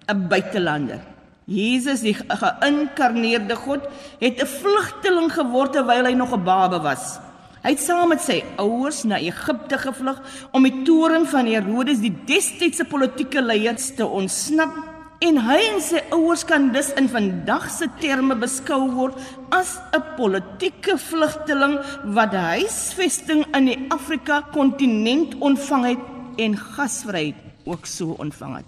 'n 0.07 0.27
buitelander. 0.29 1.01
Jesus, 1.45 2.01
die 2.01 2.13
geïnkarneerde 2.13 3.55
God, 3.55 3.81
het 4.19 4.37
'n 4.41 4.45
vlugteling 4.45 5.33
geword 5.33 5.73
terwyl 5.73 6.05
hy 6.05 6.13
nog 6.13 6.33
'n 6.33 6.43
baba 6.43 6.79
was. 6.79 7.19
Hy 7.63 7.69
het 7.69 7.79
saam 7.79 8.09
met 8.09 8.21
sy 8.21 8.43
ouers 8.57 9.03
na 9.03 9.17
Egipte 9.17 9.77
gevlug 9.77 10.21
om 10.51 10.63
die 10.63 10.83
toorn 10.83 11.25
van 11.25 11.45
Herodes, 11.45 11.99
die 11.99 12.15
destydse 12.25 12.85
politieke 12.85 13.41
leier, 13.41 13.75
te 13.75 14.05
ontsnap 14.05 15.00
en 15.21 15.37
hy 15.45 15.57
en 15.67 15.81
sy 15.85 15.99
ouers 16.15 16.41
kan 16.49 16.71
dus 16.73 16.89
in 16.97 17.05
vandag 17.11 17.67
se 17.69 17.85
terme 18.01 18.33
beskou 18.41 18.87
word 18.95 19.17
as 19.53 19.77
'n 19.93 20.01
politieke 20.17 20.97
vlugteling 20.97 21.77
wat 22.17 22.33
huisvesting 22.33 23.45
in 23.57 23.65
die 23.65 23.79
Afrika 23.89 24.41
kontinent 24.53 25.35
ontvang 25.39 25.85
het 25.85 26.01
en 26.37 26.57
gasvryheid 26.57 27.35
ook 27.65 27.85
so 27.85 28.15
ontvang 28.17 28.55
het. 28.55 28.65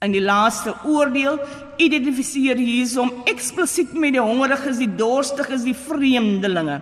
In 0.00 0.12
die 0.12 0.22
laaste 0.22 0.74
oordeel 0.84 1.40
identifiseer 1.76 2.56
Jesus 2.56 2.96
hom 2.96 3.10
eksplisiet 3.26 3.92
met 3.92 4.12
die 4.12 4.22
hongeriges, 4.22 4.78
die 4.78 4.94
dorstiges, 4.94 5.64
die 5.64 5.74
vreemdelinge, 5.74 6.80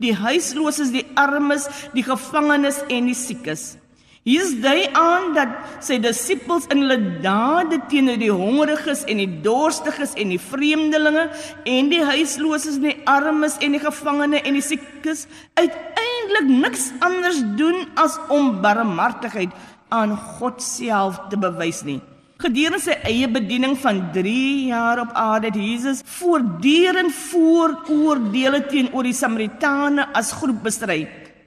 die 0.00 0.14
huisloses, 0.14 0.90
die 0.90 1.06
armes, 1.14 1.68
die 1.92 2.02
gevangenes 2.02 2.80
en 2.88 3.06
die 3.06 3.14
siekes. 3.14 3.76
Jesus 4.24 4.54
dui 4.64 4.86
aan 4.96 5.34
dat 5.36 5.50
sy 5.84 5.98
disippels 6.00 6.64
in 6.72 6.80
hulle 6.80 6.96
dade 7.20 7.76
teenoor 7.90 8.16
die 8.16 8.32
hongeriges 8.32 9.02
en 9.04 9.18
die 9.20 9.28
dorstiges 9.44 10.14
en 10.16 10.30
die 10.32 10.40
vreemdelinge 10.40 11.26
en 11.68 11.90
die 11.92 12.00
huisloses 12.08 12.78
en 12.80 12.86
die 12.88 13.02
armes 13.10 13.58
en 13.60 13.76
die 13.76 13.82
gevangene 13.82 14.40
en 14.40 14.56
die 14.56 14.64
siekes 14.64 15.26
uiteindelik 15.60 16.48
niks 16.64 16.86
anders 17.04 17.42
doen 17.58 17.84
as 18.00 18.16
om 18.32 18.62
barmhartigheid 18.64 19.52
aan 19.92 20.16
God 20.38 20.64
self 20.64 21.20
te 21.28 21.36
bewys 21.36 21.82
nie. 21.84 22.00
Gedurende 22.40 22.80
sy 22.80 22.96
eie 23.04 23.28
bediening 23.28 23.76
van 23.78 24.00
3 24.16 24.70
jaar 24.70 25.02
op 25.04 25.12
aarde 25.20 25.52
het 25.52 25.60
Jesus 25.60 26.00
voortdurend 26.16 27.12
vooroordeele 27.28 28.64
teenoor 28.72 29.04
die 29.04 29.14
Samaritane 29.16 30.08
as 30.16 30.32
groep 30.32 30.64
bestry. 30.64 31.04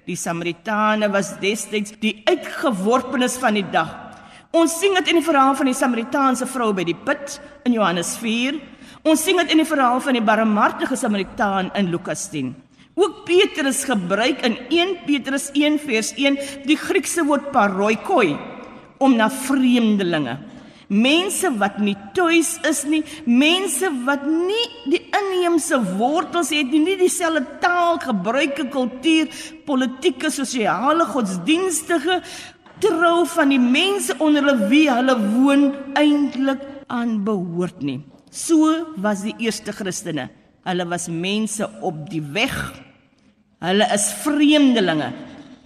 Die 0.07 0.15
Samaritane 0.15 1.09
was 1.11 1.33
destyds 1.41 1.97
die 1.99 2.21
uitgeworpenes 2.23 3.35
van 3.41 3.57
die 3.59 3.65
dag. 3.73 3.89
Ons 4.55 4.77
sien 4.79 4.93
dit 4.95 5.09
in 5.11 5.19
die 5.19 5.25
verhaal 5.25 5.57
van 5.59 5.67
die 5.67 5.75
Samaritaanse 5.75 6.47
vrou 6.47 6.69
by 6.75 6.85
die 6.87 6.95
put 6.95 7.35
in 7.67 7.75
Johannes 7.75 8.13
4. 8.21 8.55
Ons 9.03 9.25
sien 9.27 9.35
dit 9.41 9.51
in 9.51 9.59
die 9.59 9.67
verhaal 9.67 9.99
van 9.99 10.15
die 10.15 10.23
barmhartige 10.23 10.95
Samaritaan 10.95 11.73
in 11.75 11.91
Lukas 11.91 12.29
10. 12.31 12.53
Ook 12.95 13.25
Petrus 13.27 13.83
gebruik 13.85 14.39
in 14.47 14.55
1 14.71 14.95
Petrus 15.03 15.49
1 15.51 15.75
vers 15.83 16.13
1 16.15 16.39
die 16.65 16.79
Griekse 16.79 17.27
woord 17.27 17.51
paroikoi 17.51 18.37
om 19.03 19.13
na 19.19 19.27
vreemdelinge 19.29 20.39
Mense 20.87 21.49
wat 21.59 21.81
nie 21.83 21.97
tuis 22.15 22.53
is 22.67 22.85
nie, 22.87 23.01
mense 23.27 23.89
wat 24.07 24.23
nie 24.23 24.63
die 24.87 25.01
inheemse 25.03 25.81
wortels 25.97 26.53
het 26.55 26.71
nie, 26.71 26.79
nie 26.79 26.95
dieselfde 26.99 27.59
taal, 27.59 27.99
gebruike, 27.99 28.69
kultuur, 28.71 29.27
politieke, 29.67 30.31
sosiale, 30.31 31.03
godsdienstige 31.11 32.21
trou 32.79 33.25
van 33.33 33.51
die 33.51 33.59
mense 33.59 34.15
onder 34.23 34.45
hulle 34.45 34.69
wie 34.71 34.85
hulle 34.87 35.17
woon 35.33 35.67
eintlik 35.99 36.63
aan 36.93 37.17
behoort 37.27 37.83
nie. 37.83 37.99
So 38.31 38.71
was 38.95 39.25
die 39.27 39.35
eerste 39.43 39.75
Christene. 39.75 40.29
Hulle 40.67 40.87
was 40.87 41.09
mense 41.11 41.67
op 41.83 42.05
die 42.11 42.21
weg. 42.21 42.55
Hulle 43.63 43.87
is 43.95 44.07
vreemdelinge. 44.23 45.11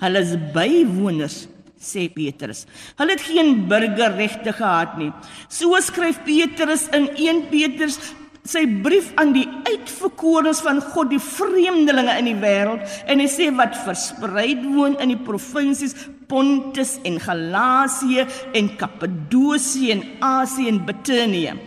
Hulle 0.01 0.21
is 0.25 0.33
bywoners 0.55 1.43
sê 1.81 2.07
Petrus. 2.13 2.65
Hulle 2.99 3.17
het 3.17 3.25
geen 3.25 3.65
burgerregte 3.69 4.53
gehad 4.53 4.97
nie. 5.01 5.11
So 5.49 5.77
skryf 5.81 6.21
Petrus 6.27 6.87
in 6.93 7.09
1 7.17 7.47
Petrus 7.51 7.99
sy 8.47 8.63
brief 8.81 9.11
aan 9.21 9.35
die 9.35 9.45
uitverkorenes 9.69 10.63
van 10.65 10.79
God, 10.81 11.11
die 11.11 11.21
vreemdelinge 11.21 12.15
in 12.17 12.29
die 12.31 12.39
wêreld 12.41 12.81
en 13.05 13.21
hy 13.21 13.27
sê 13.29 13.51
wat 13.53 13.77
versprei 13.85 14.55
woon 14.63 14.97
in 15.01 15.13
die 15.13 15.21
provinsies 15.21 15.93
Pontus 16.31 16.95
en 17.05 17.19
Galasië 17.21 18.23
en 18.57 18.71
Kappadosie 18.79 19.91
en 19.93 20.05
Asië 20.23 20.71
en 20.71 20.79
Bithynië. 20.87 21.57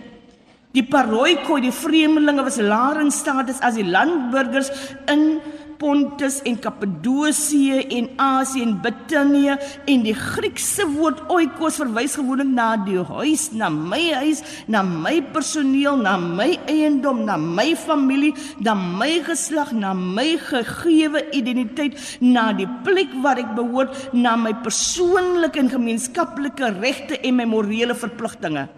Die 0.74 0.82
paroikoi, 0.88 1.60
die 1.62 1.74
vreemdelinge 1.74 2.42
was 2.46 2.56
laer 2.58 2.98
in 3.04 3.12
status 3.14 3.60
as 3.62 3.76
die 3.78 3.86
landburgers 3.86 4.72
in 5.12 5.36
Pontus 5.78 6.40
en 6.46 6.56
Kappadosie 6.60 7.80
en 7.98 8.08
Asië 8.20 8.62
en 8.64 8.74
Bithynië 8.84 9.56
en 9.90 10.04
die 10.06 10.14
Griekse 10.18 10.86
woord 10.94 11.22
oikos 11.32 11.80
verwys 11.82 12.16
gewoonlik 12.18 12.50
na 12.50 12.68
die 12.86 13.00
huis, 13.08 13.48
na 13.52 13.70
my 13.72 14.02
huis, 14.20 14.42
na 14.70 14.84
my 14.86 15.16
personeel, 15.34 15.98
na 16.00 16.16
my 16.20 16.52
eiendom, 16.70 17.24
na 17.28 17.36
my 17.40 17.72
familie, 17.78 18.34
na 18.60 18.74
my 18.74 19.18
geslag, 19.26 19.72
na 19.72 19.94
my 19.94 20.36
gegeewe 20.50 21.24
identiteit, 21.34 21.98
na 22.20 22.50
die 22.52 22.68
plek 22.86 23.12
waar 23.24 23.40
ek 23.42 23.52
behoort, 23.58 23.98
na 24.14 24.36
my 24.38 24.54
persoonlike 24.64 25.60
en 25.60 25.72
gemeenskaplike 25.72 26.74
regte 26.80 27.20
en 27.20 27.38
my 27.40 27.48
morele 27.48 27.96
verpligtinge. 27.98 28.68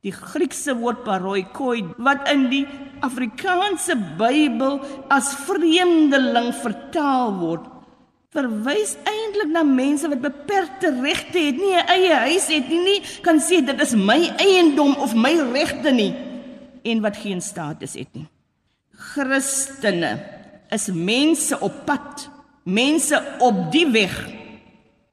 Die 0.00 0.12
Griekse 0.16 0.72
woord 0.80 1.02
paroikoi 1.04 1.82
wat 2.00 2.28
in 2.32 2.46
die 2.48 2.62
Afrikaanse 3.04 3.98
Bybel 4.16 4.78
as 5.12 5.34
vreemdeling 5.44 6.54
vertaal 6.56 7.34
word, 7.36 7.66
verwys 8.32 8.94
eintlik 9.04 9.50
na 9.52 9.60
mense 9.66 10.08
wat 10.08 10.22
beperkte 10.24 10.94
regte 11.02 11.42
het, 11.44 11.56
nie 11.60 11.76
'n 11.76 11.88
eie 11.92 12.14
huis 12.30 12.48
het 12.48 12.68
nie, 12.68 12.80
nie 12.80 13.00
kan 13.22 13.40
sê 13.40 13.60
dit 13.60 13.80
is 13.80 13.94
my 13.94 14.32
eiendom 14.38 14.96
of 14.96 15.14
my 15.14 15.34
regte 15.52 15.92
nie 15.92 16.14
en 16.84 17.02
wat 17.02 17.16
geen 17.16 17.40
status 17.40 17.94
het 17.94 18.08
nie. 18.14 18.28
Christene 19.12 20.20
is 20.70 20.88
mense 20.88 21.60
op 21.60 21.84
pad, 21.84 22.30
mense 22.64 23.20
op 23.38 23.72
die 23.72 23.86
weg. 23.90 24.14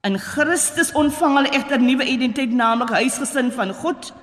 In 0.03 0.17
Christus 0.19 0.93
ontvang 0.93 1.35
hulle 1.35 1.51
egter 1.51 1.79
nuwe 1.79 2.05
identiteit, 2.05 2.53
naamlik 2.53 2.89
huisgesin 2.89 3.51
van 3.51 3.73
God. 3.73 4.13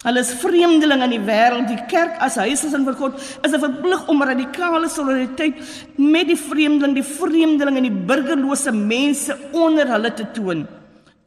Hulle 0.00 0.22
is 0.24 0.32
vreemdelinge 0.40 1.04
in 1.10 1.12
die 1.12 1.24
wêreld. 1.26 1.68
Die 1.68 1.86
kerk 1.90 2.16
as 2.24 2.38
huisgesin 2.40 2.86
vir 2.88 2.96
God 2.96 3.18
is 3.20 3.52
verplig 3.52 4.06
om 4.08 4.24
radikale 4.24 4.88
solidariteit 4.88 5.60
met 6.00 6.30
die 6.30 6.38
vreemdeling, 6.40 6.96
die 6.96 7.04
vreemdeling 7.04 7.76
en 7.76 7.88
die 7.88 7.98
burgerlose 8.08 8.72
mense 8.72 9.36
onder 9.52 9.90
hulle 9.92 10.14
te 10.16 10.24
toon. 10.32 10.64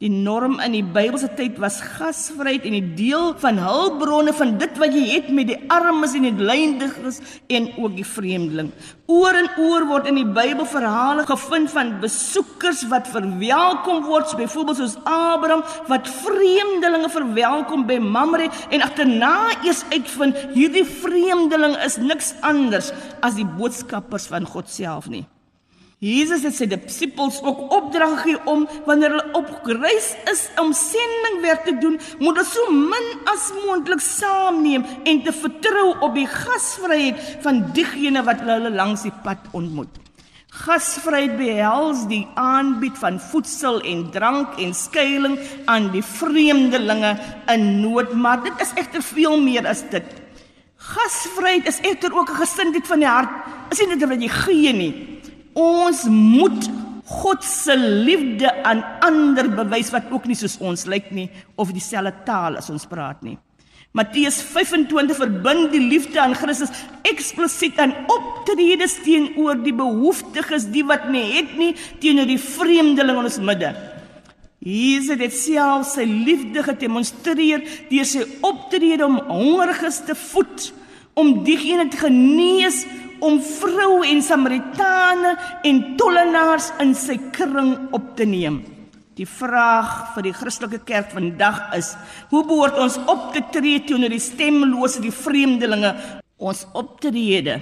Die 0.02 0.10
norm 0.10 0.56
in 0.58 0.72
die 0.74 0.82
Bybelse 0.82 1.28
tyd 1.38 1.60
was 1.62 1.76
gasvryheid 1.94 2.64
en 2.66 2.74
die 2.74 2.94
deel 2.98 3.28
van 3.38 3.60
hulpbronne 3.62 4.32
van 4.34 4.56
dit 4.58 4.80
wat 4.82 4.92
jy 4.92 5.04
het 5.12 5.28
met 5.30 5.46
die 5.52 5.58
armes 5.70 6.16
en 6.18 6.26
die 6.26 6.32
lyndiges 6.34 7.20
en 7.46 7.68
ook 7.78 7.94
die 7.94 8.06
vreemdeling. 8.06 8.72
Oor 9.06 9.38
en 9.38 9.46
oor 9.62 9.86
word 9.92 10.08
in 10.10 10.18
die 10.18 10.26
Bybel 10.26 10.66
verhale 10.66 11.22
gevind 11.28 11.70
van 11.70 11.92
besoekers 12.02 12.82
wat 12.90 13.06
verwelkom 13.14 14.02
word, 14.08 14.34
byvoorbeeld 14.34 14.80
soos 14.82 14.98
Abraham 15.06 15.62
wat 15.86 16.10
vreemdelinge 16.24 17.12
verwelkom 17.14 17.86
by 17.86 18.00
Mamre 18.02 18.50
en 18.74 18.82
agterna 18.82 19.36
eers 19.62 19.84
uitvind 19.94 20.42
hierdie 20.56 20.84
vreemdeling 20.88 21.78
is 21.86 22.00
niks 22.02 22.34
anders 22.42 22.90
as 23.22 23.38
die 23.38 23.46
boodskappers 23.46 24.26
van 24.32 24.50
God 24.50 24.66
self 24.72 25.06
nie. 25.06 25.22
Jesus 26.02 26.42
het 26.42 26.56
sy 26.56 26.66
disippels 26.68 27.38
ook 27.46 27.70
opdrag 27.72 28.16
gegee 28.18 28.40
om 28.50 28.66
wanneer 28.84 29.14
hulle 29.14 29.38
op 29.38 29.68
reis 29.78 30.10
is 30.30 30.42
om 30.60 30.72
sendingwerk 30.76 31.64
te 31.64 31.76
doen, 31.80 31.98
moet 32.18 32.40
hulle 32.40 32.46
so 32.48 32.72
min 32.74 33.10
as 33.30 33.50
moontlik 33.62 34.02
saamneem 34.04 34.84
en 35.04 35.22
te 35.24 35.32
vertrou 35.32 35.92
op 36.04 36.16
die 36.18 36.26
gasvryheid 36.28 37.20
van 37.46 37.62
diegene 37.76 38.24
wat 38.26 38.42
hulle 38.44 38.74
langs 38.74 39.06
die 39.06 39.14
pad 39.24 39.46
ontmoet. 39.52 40.02
Gasvryheid 40.54 41.32
behels 41.38 42.04
die 42.10 42.22
aanbied 42.38 42.98
van 43.00 43.16
voedsel 43.18 43.80
en 43.82 44.04
drank 44.14 44.60
en 44.62 44.74
skuilings 44.74 45.56
aan 45.70 45.88
die 45.94 46.02
vreemdelinge 46.04 47.16
in 47.50 47.66
nood, 47.80 48.12
maar 48.14 48.42
dit 48.44 48.62
is 48.62 48.74
egter 48.78 49.02
veel 49.02 49.40
meer 49.42 49.66
as 49.66 49.82
dit. 49.90 50.06
Gasvryheid 50.78 51.66
is 51.66 51.80
egter 51.82 52.14
ook 52.14 52.30
'n 52.30 52.42
gesindheid 52.44 52.86
van 52.86 52.98
die 52.98 53.08
hart. 53.08 53.32
Is 53.70 53.78
nie 53.78 53.96
net 53.96 54.08
wat 54.08 54.22
jy 54.22 54.28
gee 54.28 54.72
nie, 54.72 54.92
Ons 55.54 56.04
moet 56.10 56.68
God 57.04 57.44
se 57.44 57.76
liefde 57.76 58.48
aan 58.64 58.80
ander 59.04 59.50
bewys 59.52 59.92
wat 59.94 60.08
ook 60.10 60.26
nie 60.26 60.36
soos 60.38 60.56
ons 60.64 60.86
lyk 60.90 61.10
nie 61.12 61.28
of 61.60 61.72
dieselfde 61.74 62.14
taal 62.26 62.56
as 62.58 62.70
ons 62.72 62.86
praat 62.88 63.20
nie. 63.22 63.36
Matteus 63.94 64.40
25 64.42 65.14
verbind 65.14 65.68
die 65.70 65.82
liefde 65.84 66.18
aan 66.18 66.34
Christus 66.34 66.72
eksplisiet 67.06 67.78
aan 67.78 67.92
optredes 68.10 68.96
teenoor 69.04 69.60
die 69.62 69.74
behoeftiges, 69.76 70.66
die 70.74 70.82
wat 70.82 71.06
nie 71.14 71.22
het 71.36 71.52
nie, 71.54 71.74
teenoor 72.02 72.26
die 72.26 72.40
vreemdeling 72.42 73.20
in 73.20 73.28
ons 73.28 73.38
midde. 73.38 73.70
Jesus 74.64 75.20
het 75.20 75.36
self 75.36 75.86
sy 75.92 76.08
liefde 76.08 76.64
gedemonstreer 76.66 77.62
deur 77.90 78.08
sy 78.08 78.24
optrede 78.42 79.06
om 79.06 79.20
hongeriges 79.28 80.00
te 80.08 80.16
voed, 80.18 80.72
om 81.14 81.42
diegene 81.46 81.88
te 81.88 82.00
genees 82.02 82.84
om 83.24 83.38
vroue 83.40 84.06
en 84.08 84.22
Samaritane 84.22 85.34
en 85.64 85.82
tollenaars 85.98 86.72
in 86.82 86.94
sy 86.98 87.16
kring 87.32 87.76
op 87.96 88.14
te 88.18 88.26
neem. 88.28 88.62
Die 89.14 89.28
vraag 89.30 90.14
vir 90.16 90.26
die 90.26 90.34
Christelike 90.34 90.82
kerk 90.84 91.12
vandag 91.14 91.70
is: 91.78 91.92
Hoe 92.32 92.42
behoort 92.42 92.78
ons 92.82 92.98
op 93.06 93.30
te 93.32 93.44
tree 93.54 93.84
teenoor 93.86 94.10
die 94.10 94.22
stemlose, 94.22 95.00
die 95.00 95.14
vreemdelinge? 95.14 95.94
Ons 96.42 96.66
optrede 96.74 97.60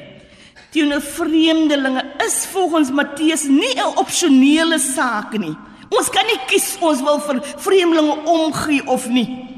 teenoor 0.73 1.03
vreemdelinge 1.05 2.03
is 2.25 2.47
volgens 2.53 2.91
Matteus 2.91 3.45
nie 3.45 3.75
'n 3.77 3.97
opsionele 4.01 4.79
saak 4.79 5.37
nie. 5.39 5.57
Ons 5.91 6.09
kan 6.09 6.25
nie 6.27 6.41
kies 6.47 6.77
ons 6.81 7.03
wil 7.03 7.21
vir 7.21 7.43
vreemdelinge 7.57 8.17
omgee 8.25 8.87
of 8.87 9.09
nie. 9.09 9.52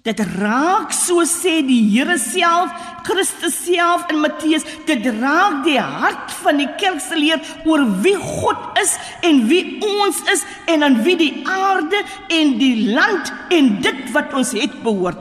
Dit 0.00 0.20
raak 0.40 0.94
so 0.96 1.20
sê 1.28 1.58
die 1.60 1.82
Here 1.92 2.16
self, 2.16 2.72
Christus 3.04 3.58
self 3.66 4.06
in 4.08 4.22
Matteus, 4.22 4.64
dit 4.88 5.04
raak 5.18 5.60
die 5.66 5.76
hart 5.76 6.32
van 6.40 6.56
die 6.62 6.68
kerk 6.80 7.02
se 7.04 7.18
leer 7.20 7.42
oor 7.68 7.84
wie 8.00 8.16
God 8.16 8.80
is 8.80 8.94
en 9.28 9.42
wie 9.50 9.76
ons 9.84 10.22
is 10.32 10.46
en 10.72 10.86
aan 10.86 11.02
wie 11.04 11.18
die 11.20 11.34
aarde 11.44 12.00
en 12.32 12.56
die 12.56 12.88
land 12.96 13.28
en 13.52 13.74
dit 13.84 14.00
wat 14.16 14.32
ons 14.40 14.54
het 14.56 14.80
behoort. 14.86 15.20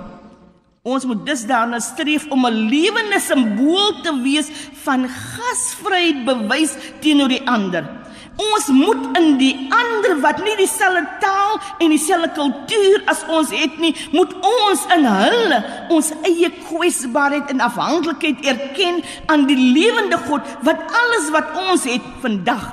Ons 0.88 1.04
moet 1.04 1.26
dus 1.28 1.44
daarna 1.44 1.82
streef 1.84 2.30
om 2.32 2.48
'n 2.48 2.70
lewende 2.72 3.20
simbool 3.20 4.00
te 4.02 4.16
wees 4.24 4.48
van 4.88 5.10
gasvryheid 5.10 6.24
bewys 6.24 6.78
teenoor 7.02 7.28
die 7.28 7.44
ander. 7.44 7.99
Ons 8.40 8.70
moet 8.72 9.18
in 9.20 9.34
die 9.40 9.54
ander 9.76 10.14
wat 10.24 10.40
nie 10.46 10.56
dieselfde 10.60 11.04
taal 11.20 11.58
en 11.84 11.92
dieselfde 11.92 12.30
kultuur 12.38 13.02
as 13.12 13.26
ons 13.28 13.52
het 13.52 13.76
nie, 13.84 13.92
moet 14.16 14.32
ons 14.40 14.86
in 14.96 15.08
hulle 15.10 15.60
ons 15.92 16.12
eie 16.28 16.48
kwesbaarheid 16.70 17.52
en 17.52 17.66
afhanklikheid 17.66 18.46
erken 18.54 19.02
aan 19.28 19.44
die 19.50 19.60
lewende 19.60 20.22
God 20.30 20.48
wat 20.68 20.80
alles 21.02 21.28
wat 21.36 21.52
ons 21.68 21.88
het 21.90 22.06
vandag 22.24 22.70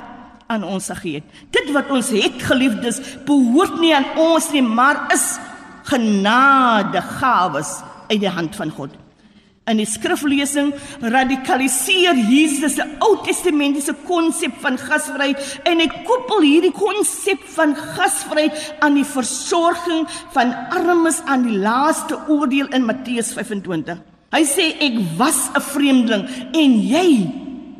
aan 0.46 0.62
ons 0.62 0.86
gegee 0.92 1.18
het. 1.18 1.40
Dit 1.50 1.72
wat 1.74 1.90
ons 1.90 2.12
het, 2.14 2.38
geliefdes, 2.46 3.00
behoort 3.26 3.80
nie 3.82 3.90
aan 3.96 4.06
ons 4.22 4.46
nie, 4.54 4.62
maar 4.62 5.08
is 5.14 5.32
genadegawes 5.90 7.80
uit 8.06 8.22
die 8.22 8.30
hand 8.30 8.54
van 8.58 8.70
God. 8.70 8.94
In 9.66 9.80
die 9.80 9.88
skriflesing 9.90 10.68
radikaliseer 11.02 12.14
Jesus 12.30 12.76
se 12.76 12.84
Ou 13.02 13.16
Testamentiese 13.26 13.96
konsep 14.06 14.54
van 14.62 14.76
gasvryheid 14.78 15.40
en 15.66 15.82
hy 15.82 15.88
koppel 16.06 16.44
hierdie 16.46 16.70
konsep 16.70 17.42
van 17.56 17.74
gasvryheid 17.74 18.54
aan 18.86 18.94
die 18.94 19.06
versorging 19.10 20.04
van 20.36 20.54
armes 20.70 21.18
aan 21.26 21.48
die 21.48 21.58
laaste 21.58 22.14
oordeel 22.30 22.70
in 22.78 22.86
Matteus 22.86 23.32
25. 23.34 23.98
Hy 24.36 24.44
sê 24.46 24.68
ek 24.86 25.02
was 25.18 25.50
'n 25.50 25.64
vreemdeling 25.72 26.24
en 26.54 26.78
jy 26.86 27.08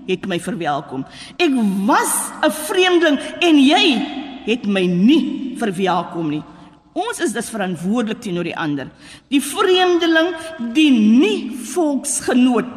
het 0.09 0.27
my 0.27 0.41
verwelkom. 0.43 1.07
Ek 1.39 1.55
was 1.87 2.15
'n 2.43 2.51
vreemdeling 2.51 3.19
en 3.41 3.63
jy 3.63 3.87
het 4.45 4.67
my 4.67 4.87
nie 4.87 5.55
verwelkom 5.55 6.31
nie. 6.31 6.43
Ons 6.97 7.21
is 7.21 7.35
dus 7.37 7.51
verantwoordelik 7.53 8.23
teenoor 8.25 8.47
die 8.49 8.57
ander. 8.57 8.89
Die 9.29 9.43
vreemdeling, 9.45 10.31
die 10.73 10.89
nie 10.95 11.53
volksgenoot, 11.75 12.69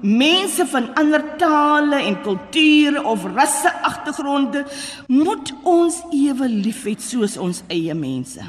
mense 0.00 0.64
van 0.70 0.88
ander 0.96 1.22
tale 1.40 1.98
en 2.00 2.16
kulture 2.24 3.02
of 3.04 3.26
rasse 3.34 3.72
agtergronde, 3.84 4.64
moet 5.12 5.52
ons 5.68 5.98
ewe 6.16 6.48
liefhet 6.48 7.04
soos 7.04 7.36
ons 7.36 7.60
eie 7.72 7.94
mense. 7.96 8.44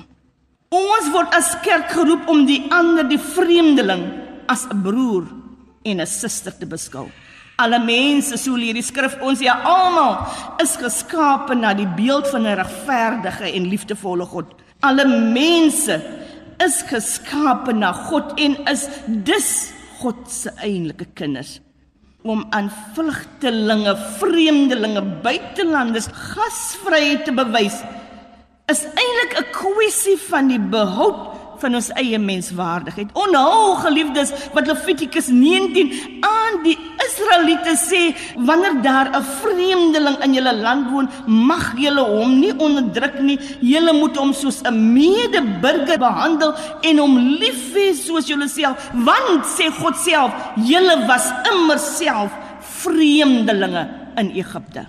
Ons 0.71 1.11
word 1.11 1.35
as 1.35 1.53
kerk 1.63 1.91
geroep 1.91 2.27
om 2.31 2.45
die 2.47 2.61
ander, 2.75 3.07
die 3.07 3.19
vreemdeling, 3.19 4.03
as 4.47 4.65
'n 4.71 4.81
broer 4.81 5.27
en 5.83 5.99
'n 5.99 6.07
suster 6.07 6.51
te 6.51 6.65
beskou. 6.65 7.11
Alle 7.57 7.79
mense, 7.79 8.37
so 8.37 8.55
leer 8.55 8.73
die 8.73 8.81
skrif 8.83 9.17
ons 9.21 9.39
ja 9.39 9.61
almal 9.63 10.27
is 10.61 10.75
geskape 10.77 11.55
na 11.55 11.73
die 11.73 11.87
beeld 11.87 12.27
van 12.27 12.45
'n 12.45 12.55
regverdige 12.55 13.51
en 13.53 13.69
liefdevolle 13.69 14.25
God. 14.25 14.66
Alle 14.85 15.05
mense 15.05 15.97
is 16.63 16.81
geskape 16.89 17.73
na 17.73 17.91
God 17.93 18.37
en 18.41 18.57
is 18.69 18.87
dus 19.25 19.71
God 19.99 20.27
se 20.29 20.53
eintlike 20.61 21.07
kinders. 21.17 21.59
Om 22.27 22.45
aan 22.49 22.69
vlugtelinge, 22.93 23.95
vreemdelinge, 24.19 25.01
buitelanders 25.23 26.09
gasvryheid 26.11 27.25
te 27.25 27.33
bewys 27.33 27.81
is 28.67 28.83
eintlik 28.83 29.33
'n 29.39 29.51
kwessie 29.55 30.17
van 30.29 30.49
die 30.51 30.59
behoud 30.59 31.36
van 31.61 31.77
ons 31.79 31.89
eie 31.99 32.19
menswaardigheid. 32.19 33.13
Onhou 33.17 33.75
geliefdes 33.81 34.33
wat 34.55 34.67
Levitikus 34.67 35.27
19 35.33 35.91
aan 36.25 36.61
die 36.63 36.77
Israeliete 37.05 37.75
sê 37.79 38.01
wanneer 38.35 38.81
daar 38.81 39.07
'n 39.11 39.23
vreemdeling 39.41 40.17
in 40.23 40.33
julle 40.33 40.53
land 40.53 40.91
woon, 40.91 41.09
mag 41.25 41.73
julle 41.77 42.01
hom 42.01 42.39
nie 42.39 42.53
onderdruk 42.57 43.19
nie. 43.19 43.39
Julle 43.61 43.93
moet 43.93 44.17
hom 44.17 44.33
soos 44.33 44.61
'n 44.63 44.93
medeburger 44.93 45.97
behandel 45.97 46.53
en 46.81 46.97
hom 46.97 47.17
lief 47.17 47.73
hê 47.73 47.93
soos 47.93 48.27
julleself, 48.27 48.91
want 48.93 49.45
sê 49.45 49.71
God 49.71 49.95
self, 49.95 50.31
julle 50.55 51.05
was 51.07 51.31
immer 51.51 51.79
self 51.79 52.31
vreemdelinge 52.61 53.89
in 54.17 54.31
Egipte. 54.31 54.87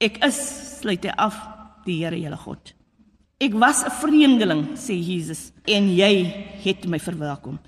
Ek 0.00 0.18
is 0.24 0.36
sluit 0.80 1.04
hy 1.04 1.12
af 1.16 1.36
die 1.86 2.02
Here 2.02 2.18
julle 2.20 2.36
God. 2.36 2.72
Ek 3.38 3.52
was 3.52 3.84
'n 3.84 3.90
vreemdeling, 3.90 4.62
sê 4.76 4.96
Jesus, 4.96 5.52
en 5.66 5.94
jy 5.94 6.24
het 6.64 6.86
my 6.88 6.98
verwelkom. 6.98 7.58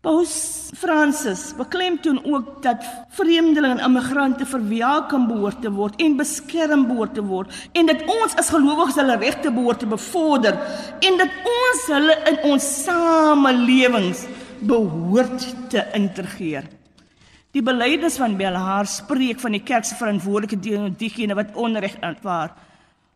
Paus 0.00 0.70
Francis 0.78 1.52
beklemtoon 1.58 2.20
ook 2.24 2.62
dat 2.62 2.84
vreemdelinge 3.10 3.80
en 3.80 3.84
immigrante 3.84 4.46
verwelkom 4.46 5.26
behoort 5.26 5.60
te 5.62 5.70
word 5.70 5.98
en 6.00 6.16
beskerm 6.16 6.86
behoort 6.86 7.14
te 7.14 7.24
word 7.26 7.50
en 7.72 7.86
dat 7.86 8.04
ons 8.06 8.36
as 8.38 8.52
gelowiges 8.54 8.94
hulle 8.94 9.16
regte 9.16 9.50
behoort 9.50 9.78
te 9.78 9.86
bevorder 9.86 10.54
en 11.00 11.18
dat 11.18 11.34
ons 11.42 11.86
hulle 11.86 12.16
in 12.30 12.38
ons 12.52 12.84
samelewings 12.84 14.26
behoort 14.60 15.48
te 15.68 15.82
integreer. 15.94 16.62
Die 17.50 17.62
belydenis 17.62 18.20
van 18.22 18.36
Belhar 18.36 18.86
spreek 18.86 19.40
van 19.40 19.58
die 19.58 19.64
kerk 19.66 19.84
se 19.84 19.98
verantwoordelike 19.98 20.60
teenoor 20.60 20.94
diegene 20.94 21.34
wat 21.34 21.58
onreg 21.58 21.98
aanvaar. 22.00 22.54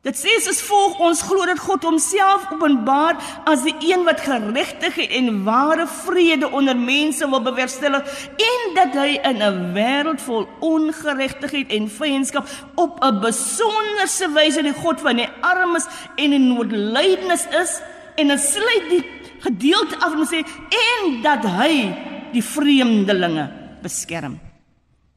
Dit 0.01 0.17
sê 0.17 0.33
soos 0.41 0.63
volg 0.65 1.01
ons 1.05 1.21
glo 1.29 1.45
dat 1.45 1.59
God 1.61 1.83
homself 1.85 2.47
openbaar 2.55 3.19
as 3.51 3.67
die 3.67 3.75
een 3.85 4.07
wat 4.07 4.23
geregtige 4.25 5.05
en 5.19 5.43
ware 5.45 5.85
vrede 5.93 6.49
onder 6.57 6.79
mense 6.79 7.29
wil 7.29 7.43
bewerkstellig 7.45 8.09
en 8.41 8.65
dat 8.79 8.97
hy 8.97 9.19
in 9.29 9.45
'n 9.45 9.75
wêreld 9.77 10.25
vol 10.25 10.49
ongeregtigheid 10.65 11.69
en 11.77 11.91
vyandskap 11.99 12.49
op 12.81 12.97
'n 13.05 13.21
besonderse 13.21 14.33
wyse 14.33 14.63
die 14.63 14.73
God 14.73 15.01
van 15.01 15.17
die 15.17 15.29
armes 15.43 15.85
en 16.17 16.31
die 16.31 16.39
noodlydendes 16.49 17.45
is 17.61 17.83
en 18.17 18.29
dit 18.29 18.41
sluit 18.41 18.89
die 18.89 19.05
gedeelte 19.41 19.97
af 20.01 20.13
en 20.13 20.27
sê 20.27 20.41
en 20.89 21.23
dat 21.23 21.45
hy 21.45 21.93
die 22.33 22.45
vreemdelinge 22.45 23.51
beskerm. 23.83 24.41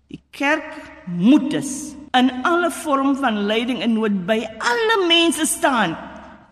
Die 0.07 0.21
kerk 0.31 0.75
moet 1.07 1.51
dus 1.51 2.02
in 2.13 2.30
alle 2.45 2.69
vorm 2.71 3.15
van 3.17 3.45
lyding 3.49 3.82
en 3.82 3.95
nood 3.97 4.19
by 4.28 4.43
alle 4.62 4.97
mense 5.08 5.45
staan 5.49 5.95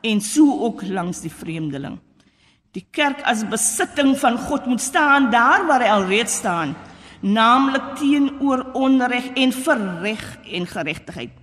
en 0.01 0.21
so 0.21 0.47
ook 0.65 0.81
langs 0.89 1.21
die 1.21 1.33
vreemdeling. 1.33 1.99
Die 2.73 2.85
kerk 2.95 3.21
as 3.27 3.43
besitting 3.51 4.15
van 4.17 4.39
God 4.47 4.65
moet 4.65 4.81
staan 4.81 5.29
daar 5.33 5.67
waar 5.67 5.83
hy 5.83 5.91
alreeds 5.91 6.39
staan, 6.41 6.73
naamlik 7.21 7.93
teenoor 7.99 8.63
onreg 8.73 9.27
en 9.37 9.53
vir 9.53 9.83
reg 10.01 10.25
en 10.49 10.65
geregtigheid. 10.67 11.35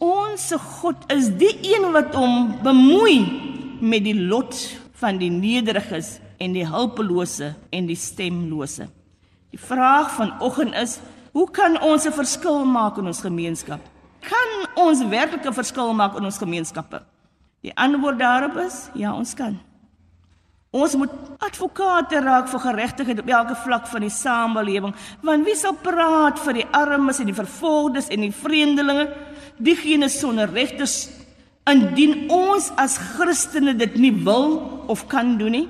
Ons 0.00 0.48
God 0.80 1.04
is 1.12 1.28
die 1.36 1.52
een 1.74 1.90
wat 1.92 2.14
hom 2.16 2.54
bemoei 2.64 3.18
met 3.84 4.06
die 4.06 4.16
lot 4.16 4.56
van 5.02 5.20
die 5.20 5.32
nederiges 5.32 6.18
en 6.40 6.56
die 6.56 6.64
hulpelose 6.64 7.52
en 7.68 7.88
die 7.90 7.98
stemlose. 7.98 8.88
Die 9.52 9.60
vraag 9.60 10.14
vanoggend 10.16 10.76
is 10.78 11.00
Hoe 11.32 11.50
kan 11.50 11.80
ons 11.80 12.04
'n 12.06 12.12
verskil 12.12 12.64
maak 12.64 12.98
in 12.98 13.06
ons 13.06 13.20
gemeenskap? 13.20 13.80
Kan 14.20 14.50
ons 14.74 15.04
werklik 15.04 15.46
'n 15.46 15.52
verskil 15.52 15.92
maak 15.94 16.16
in 16.16 16.24
ons 16.24 16.38
gemeenskappe? 16.38 17.02
Die 17.62 17.72
antwoord 17.76 18.18
daarop 18.18 18.56
is 18.56 18.88
ja, 18.94 19.12
ons 19.14 19.34
kan. 19.34 19.58
Ons 20.70 20.94
moet 20.94 21.10
advokate 21.42 22.20
raak 22.22 22.46
vir 22.48 22.60
geregtigheid 22.60 23.18
op 23.18 23.28
elke 23.28 23.56
vlak 23.64 23.88
van 23.90 24.00
die 24.00 24.12
samelewing, 24.14 24.94
want 25.20 25.44
wie 25.44 25.56
sal 25.58 25.74
praat 25.74 26.38
vir 26.38 26.60
die 26.60 26.66
armes 26.70 27.18
en 27.18 27.26
die 27.26 27.34
vervolgdes 27.34 28.08
en 28.08 28.20
die 28.20 28.30
vreemdelinge, 28.30 29.08
diegene 29.58 30.08
sonder 30.08 30.50
regters, 30.54 31.10
indien 31.66 32.30
ons 32.30 32.70
as 32.78 32.96
Christene 32.98 33.74
dit 33.74 33.98
nie 33.98 34.14
wil 34.24 34.60
of 34.86 35.08
kan 35.10 35.34
doen 35.38 35.58
nie? 35.58 35.68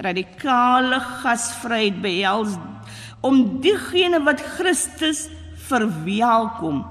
Radikale 0.00 0.96
gasvryheid 1.20 2.00
behels 2.00 2.56
om 3.26 3.60
diegene 3.62 4.20
wat 4.24 4.42
Christus 4.56 5.26
verwelkom 5.68 6.82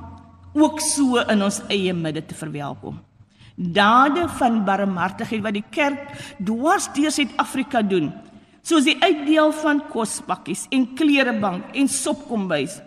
ook 0.58 0.82
so 0.82 1.22
in 1.30 1.44
ons 1.46 1.62
eie 1.70 1.94
midde 1.94 2.24
te 2.26 2.38
verwelkom. 2.38 2.98
Dade 3.56 4.26
van 4.39 4.62
barmhartigheid 4.65 5.44
wat 5.44 5.58
die 5.58 5.65
kerk 5.72 6.13
dwars 6.38 6.88
deur 6.96 7.12
Suid-Afrika 7.12 7.82
doen, 7.84 8.12
soos 8.63 8.88
die 8.88 8.98
uitdeel 9.02 9.52
van 9.62 9.82
kospakkies 9.92 10.68
en 10.76 10.88
klerebank 10.98 11.76
en 11.76 11.92
sopkombuis. 11.92 12.80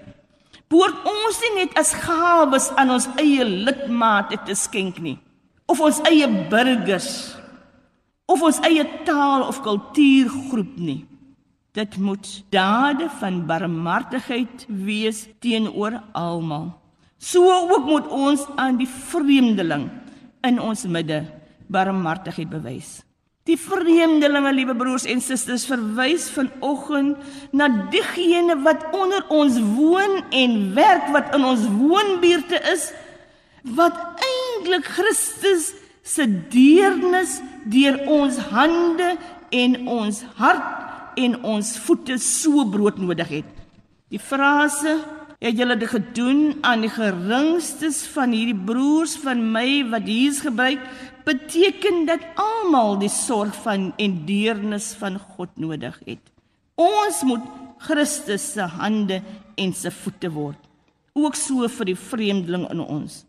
Behoort 0.73 1.05
ons 1.09 1.43
nie 1.45 1.53
net 1.61 1.77
as 1.79 1.93
gawes 2.07 2.71
aan 2.81 2.95
ons 2.95 3.11
eie 3.21 3.45
lidmate 3.45 4.41
te 4.47 4.57
skenk 4.57 5.03
nie, 5.05 5.19
of 5.69 5.81
ons 5.85 6.01
eie 6.09 6.29
burgers 6.51 7.13
of 8.33 8.43
ons 8.47 8.61
eie 8.65 8.85
taal 9.07 9.45
of 9.49 9.61
kultuurgroep 9.65 10.77
nie. 10.81 11.03
Dit 11.73 11.97
moet 11.97 12.29
dade 12.53 13.07
van 13.21 13.47
barmhartigheid 13.49 14.67
wees 14.69 15.25
teenoor 15.41 16.03
almal. 16.13 16.75
So 17.17 17.49
ook 17.49 17.87
moet 17.89 18.09
ons 18.13 18.43
aan 18.61 18.77
die 18.77 18.89
vreemdeling 18.89 19.87
in 20.45 20.61
ons 20.61 20.85
midde 20.85 21.23
barmhartigheid 21.73 22.51
bewys. 22.53 23.01
Die 23.49 23.57
vreemdelinge, 23.57 24.53
liewe 24.53 24.77
broers 24.77 25.07
en 25.09 25.25
susters, 25.25 25.65
verwys 25.67 26.29
vanoggend 26.35 27.17
na 27.57 27.71
diegene 27.91 28.59
wat 28.67 28.85
onder 28.93 29.25
ons 29.33 29.57
woon 29.73 30.21
en 30.29 30.61
werk 30.77 31.09
wat 31.17 31.33
in 31.35 31.49
ons 31.55 31.65
woonbuurte 31.81 32.61
is 32.75 32.91
wat 33.79 33.97
eintlik 34.29 34.93
Christus 34.93 35.73
se 36.05 36.29
deernis 36.53 37.41
deur 37.65 37.97
ons 38.13 38.37
hande 38.53 39.15
en 39.51 39.77
ons 39.89 40.25
hart 40.37 40.92
en 41.17 41.39
ons 41.45 41.75
voete 41.85 42.19
so 42.23 42.65
broodnodig 42.69 43.29
het. 43.41 43.51
Die 44.13 44.21
frase 44.21 44.99
het 45.43 45.59
julle 45.59 45.77
dit 45.77 45.91
gedoen 45.91 46.43
aan 46.63 46.85
die 46.85 46.93
geringstes 46.93 48.05
van 48.15 48.35
hierdie 48.35 48.59
broers 48.69 49.17
van 49.25 49.43
my 49.55 49.83
wat 49.91 50.07
hier 50.07 50.37
gebruik 50.39 50.83
beteken 51.27 52.05
dat 52.07 52.23
almal 52.39 52.99
die 53.01 53.11
sorg 53.11 53.55
van 53.65 53.91
en 53.97 54.21
deernis 54.27 54.93
van 54.99 55.19
God 55.35 55.51
nodig 55.59 55.99
het. 56.07 56.23
Ons 56.79 57.23
moet 57.27 57.45
Christus 57.83 58.53
se 58.55 58.67
hande 58.79 59.21
en 59.59 59.75
se 59.75 59.91
voete 59.91 60.31
word. 60.31 60.59
Ook 61.19 61.37
so 61.37 61.67
vir 61.69 61.91
die 61.91 61.99
vreemdeling 61.99 62.69
in 62.73 62.81
ons. 62.81 63.23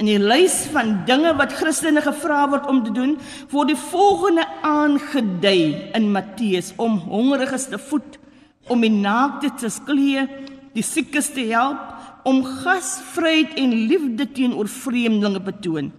In 0.00 0.08
die 0.08 0.20
lys 0.20 0.62
van 0.72 1.02
dinge 1.04 1.34
wat 1.36 1.52
Christene 1.58 2.00
gevra 2.00 2.46
word 2.48 2.68
om 2.72 2.78
te 2.86 2.92
doen, 2.96 3.18
word 3.52 3.68
die 3.68 3.80
volgende 3.90 4.46
aangedui 4.64 5.92
in 5.98 6.06
Matteus 6.14 6.70
om 6.80 6.96
hongeriges 7.04 7.68
te 7.68 7.76
voed, 7.90 8.16
om 8.72 8.80
die 8.80 8.92
naakte 8.94 9.50
te 9.60 9.68
sklee, 9.68 10.24
die 10.72 10.84
siekes 10.86 11.28
te 11.36 11.44
help, 11.50 11.82
om 12.24 12.40
gasvryheid 12.62 13.58
en 13.60 13.76
liefde 13.90 14.24
teenoor 14.32 14.70
vreemdelinge 14.72 15.42
betoon. 15.44 15.92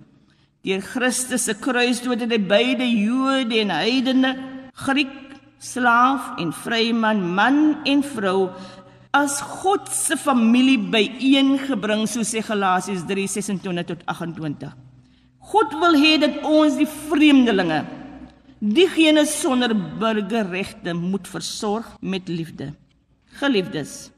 Deur 0.65 0.81
Christus 0.81 1.45
se 1.45 1.53
kruisdood 1.61 2.25
het 2.25 2.33
hy 2.33 2.41
beide 2.41 2.87
Jode 2.89 3.61
en 3.61 3.73
heidene, 3.73 4.33
Griek, 4.81 5.13
slaaf 5.61 6.39
en 6.41 6.49
vryman, 6.57 7.21
man 7.37 7.57
en 7.85 8.01
vrou 8.15 8.49
as 9.11 9.41
God 9.61 9.89
se 9.91 10.15
familie 10.15 10.79
byeengebring 10.79 12.05
soos 12.07 12.31
sê 12.31 12.41
Galasiërs 12.43 13.03
3:26 13.07 13.83
tot 13.87 14.03
28. 14.07 14.71
God 15.51 15.73
wil 15.81 15.97
hê 15.99 16.17
dat 16.19 16.43
ons 16.47 16.77
die 16.77 16.87
vreemdelinge, 16.87 17.83
diegene 18.59 19.25
sonder 19.25 19.73
burgerregte 19.75 20.93
moet 20.93 21.27
versorg 21.27 21.97
met 21.99 22.29
liefde. 22.29 22.71
Geliefdes, 23.41 24.11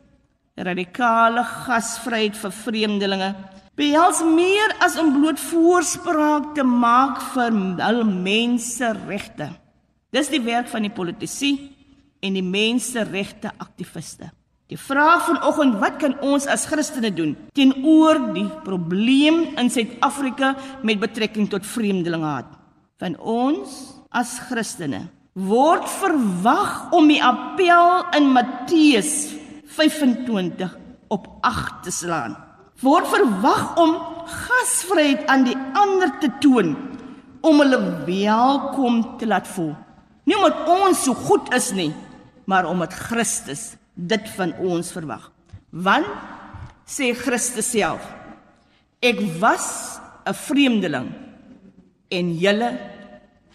radikale 0.56 1.44
gasvryheid 1.44 2.38
vir 2.38 2.52
vreemdelinge 2.52 3.34
behels 3.76 4.22
meer 4.22 4.76
as 4.86 4.98
om 5.02 5.10
bloot 5.16 5.40
voorspraak 5.42 6.54
te 6.54 6.64
maak 6.64 7.22
vir 7.34 7.56
hul 7.82 8.04
menseregte. 8.06 9.50
Dis 10.14 10.30
die 10.30 10.44
werk 10.46 10.70
van 10.70 10.86
die 10.86 10.94
politici 10.94 11.56
en 12.22 12.38
die 12.38 12.46
menseregte 12.46 13.50
aktiviste. 13.58 14.30
Die 14.74 14.80
vraag 14.82 15.28
vanoggend, 15.28 15.76
wat 15.78 16.00
kan 16.02 16.16
ons 16.26 16.48
as 16.50 16.64
Christene 16.66 17.12
doen 17.14 17.36
teenoor 17.54 18.18
die 18.34 18.48
probleem 18.66 19.44
in 19.62 19.68
Suid-Afrika 19.70 20.56
met 20.82 20.98
betrekking 20.98 21.46
tot 21.52 21.68
vreemdelingehaat? 21.70 22.48
Van 22.98 23.14
ons 23.22 23.76
as 24.10 24.32
Christene 24.48 25.04
word 25.38 25.86
verwag 26.00 26.90
om 26.98 27.06
die 27.12 27.20
appel 27.22 28.16
in 28.18 28.32
Matteus 28.34 29.12
25 29.76 30.74
op 31.14 31.30
8 31.46 31.86
te 31.86 31.94
slaan. 31.94 32.34
Word 32.82 33.12
verwag 33.14 33.78
om 33.78 33.94
gasvryheid 34.26 35.30
aan 35.30 35.46
die 35.52 35.58
ander 35.78 36.16
te 36.18 36.32
toon 36.42 36.74
om 37.46 37.62
hulle 37.62 37.82
welkom 38.10 39.04
te 39.22 39.30
laat 39.30 39.54
voel. 39.54 39.76
Nie 40.26 40.42
omdat 40.42 40.66
ons 40.80 41.06
so 41.06 41.14
goed 41.30 41.54
is 41.54 41.70
nie, 41.78 41.92
maar 42.50 42.66
omdat 42.66 42.98
Christus 43.06 43.76
dit 43.94 44.30
van 44.36 44.54
ons 44.58 44.92
verwag. 44.92 45.30
Want 45.70 46.08
sê 46.86 47.14
Christus 47.18 47.72
self: 47.72 48.04
Ek 49.02 49.20
was 49.40 50.00
'n 50.26 50.34
vreemdeling 50.34 51.10
en 52.10 52.38
julle 52.38 52.80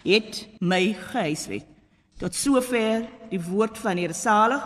het 0.03 0.47
my 0.59 0.93
gehuisves. 0.93 1.63
Tot 2.19 2.35
sover 2.35 3.07
die 3.29 3.39
woord 3.39 3.77
van 3.77 3.95
die 3.95 4.03
Here 4.03 4.13
salig. 4.13 4.63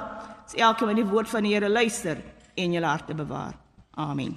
Is 0.48 0.56
elkeen 0.58 0.88
wat 0.88 0.96
die 0.96 1.06
woord 1.06 1.30
van 1.30 1.44
die 1.44 1.54
Here 1.54 1.70
luister 1.70 2.18
en 2.56 2.74
julle 2.74 2.86
harte 2.86 3.14
bewaar. 3.14 3.54
Amen. 3.96 4.36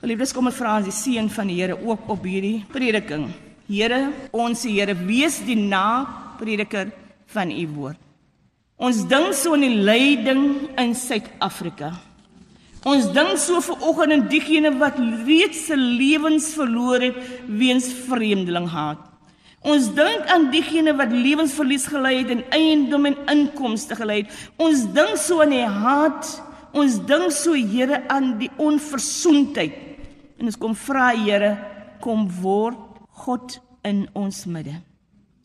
Geliefdes, 0.00 0.32
kom 0.32 0.46
ons 0.46 0.58
vra 0.58 0.76
aan 0.76 0.86
die 0.86 0.92
seën 0.94 1.30
van 1.30 1.46
die 1.46 1.60
Here 1.60 1.76
ook 1.78 2.08
op 2.08 2.24
hierdie 2.26 2.64
prediking. 2.72 3.30
Here, 3.66 4.12
ons 4.30 4.62
Here, 4.62 4.94
wees 4.94 5.38
die 5.46 5.56
naprediker 5.56 6.90
van 7.32 7.50
u 7.50 7.68
woord. 7.74 8.05
Ons 8.76 9.06
dink 9.08 9.32
so 9.32 9.54
aan 9.56 9.64
die 9.64 9.78
lyding 9.88 10.42
in 10.76 10.92
Suid-Afrika. 10.92 11.94
Ons 12.86 13.08
dink 13.16 13.38
so 13.40 13.58
vir 13.64 13.84
oggend 13.88 14.14
aan 14.14 14.26
diegene 14.30 14.70
wat 14.78 14.98
reeds 15.26 15.64
se 15.70 15.76
lewens 15.80 16.52
verloor 16.54 17.02
het 17.02 17.16
weens 17.48 17.88
vreemdelinghaat. 18.04 19.00
Ons 19.66 19.88
dink 19.96 20.28
aan 20.30 20.50
diegene 20.52 20.92
wat 20.94 21.10
lewensverlies 21.10 21.88
gely 21.90 22.18
het 22.20 22.34
en 22.36 22.44
eiendom 22.54 23.08
en 23.08 23.16
inkomste 23.32 23.96
gely 23.98 24.20
het. 24.20 24.34
Ons 24.62 24.84
dink 24.94 25.16
so 25.18 25.40
aan 25.42 25.54
die 25.56 25.64
haat. 25.64 26.28
Ons 26.76 27.00
dink 27.08 27.32
so 27.34 27.56
Here 27.56 28.02
aan 28.12 28.36
die 28.38 28.50
onversoendheid. 28.60 29.74
En 30.36 30.52
ons 30.52 30.60
kom 30.60 30.76
vra 30.76 31.08
Here, 31.16 31.56
kom 32.04 32.28
word 32.42 33.00
God 33.24 33.56
in 33.88 34.04
ons 34.14 34.44
midde. 34.44 34.76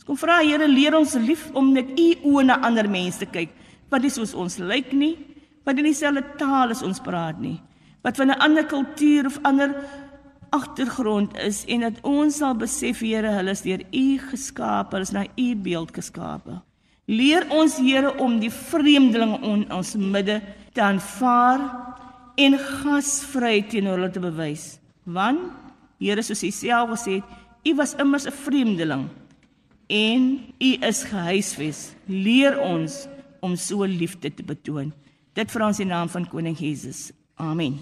Ons 0.01 0.07
kom 0.07 0.17
vra 0.17 0.39
Here 0.41 0.65
leer 0.65 0.95
ons 0.97 1.11
lief 1.21 1.43
om 1.53 1.67
net 1.75 1.91
u 1.93 2.07
oë 2.31 2.47
na 2.47 2.55
ander 2.65 2.87
mense 2.89 3.21
te 3.21 3.27
kyk. 3.29 3.51
Wat 3.93 4.01
is 4.07 4.15
soos 4.17 4.31
ons 4.33 4.55
lyk 4.57 4.95
nie, 4.97 5.13
wat 5.61 5.77
in 5.77 5.85
dieselfde 5.85 6.23
taal 6.39 6.73
as 6.73 6.81
ons 6.81 6.97
praat 7.05 7.37
nie. 7.37 7.59
Wat 8.01 8.17
van 8.17 8.31
'n 8.33 8.41
ander 8.41 8.65
kultuur 8.65 9.27
of 9.27 9.37
ander 9.45 9.75
agtergrond 10.49 11.37
is 11.37 11.65
en 11.67 11.81
dat 11.81 12.01
ons 12.01 12.35
sal 12.35 12.55
besef 12.55 12.99
Here, 12.99 13.29
hulle 13.29 13.51
is 13.51 13.61
deur 13.61 13.81
u 13.93 14.17
geskaap, 14.17 14.91
hulle 14.91 15.03
is 15.03 15.13
na 15.13 15.25
u 15.37 15.55
beeld 15.55 15.91
geskaap. 15.93 16.49
Leer 17.05 17.45
ons 17.51 17.77
Here 17.77 18.17
om 18.17 18.39
die 18.39 18.49
vreemdelinge 18.49 19.39
in 19.43 19.71
ons 19.71 19.95
midde 19.95 20.41
te 20.73 20.81
aanvaar 20.81 21.61
en 22.37 22.57
gasvryheid 22.57 23.69
teenoor 23.69 23.99
hulle 23.99 24.11
te 24.11 24.19
bewys. 24.19 24.79
Want 25.05 25.39
Here 25.99 26.21
soos 26.23 26.43
U 26.43 26.49
self 26.51 26.89
gesê 26.89 27.11
het, 27.21 27.23
U 27.67 27.75
was 27.75 27.93
immers 27.93 28.25
'n 28.25 28.31
vreemdeling 28.31 29.09
en 29.91 30.27
u 30.55 30.69
is 30.87 31.03
gehuisves. 31.03 31.79
Leer 32.07 32.55
ons 32.63 33.05
om 33.43 33.55
so 33.59 33.83
liefde 33.83 34.31
te 34.33 34.43
betoon. 34.43 34.93
Dit 35.35 35.51
vir 35.51 35.65
ons 35.65 35.79
in 35.83 35.91
naam 35.91 36.09
van 36.11 36.27
koning 36.31 36.55
Jesus. 36.59 37.09
Amen. 37.35 37.79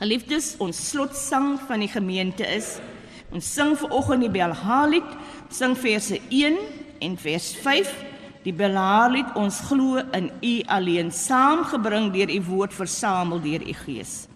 Geliefdes, 0.00 0.54
ons 0.62 0.78
slotsang 0.90 1.54
van 1.68 1.84
die 1.84 1.90
gemeente 1.90 2.46
is 2.48 2.78
ons 3.32 3.46
sing 3.48 3.70
ver 3.80 3.92
oggend 3.96 4.20
die 4.26 4.32
Belhalied, 4.32 5.08
sing 5.48 5.72
verse 5.78 6.18
1 6.28 6.58
en 7.00 7.14
vers 7.16 7.46
5. 7.64 7.92
Die 8.44 8.52
Belhalied, 8.52 9.30
ons 9.40 9.62
glo 9.70 10.02
in 10.12 10.28
u 10.44 10.52
alleen, 10.74 11.08
saamgebring 11.14 12.10
deur 12.12 12.28
u 12.28 12.40
woord 12.50 12.76
versamel 12.76 13.40
deur 13.40 13.64
u 13.64 13.72
gees. 13.86 14.26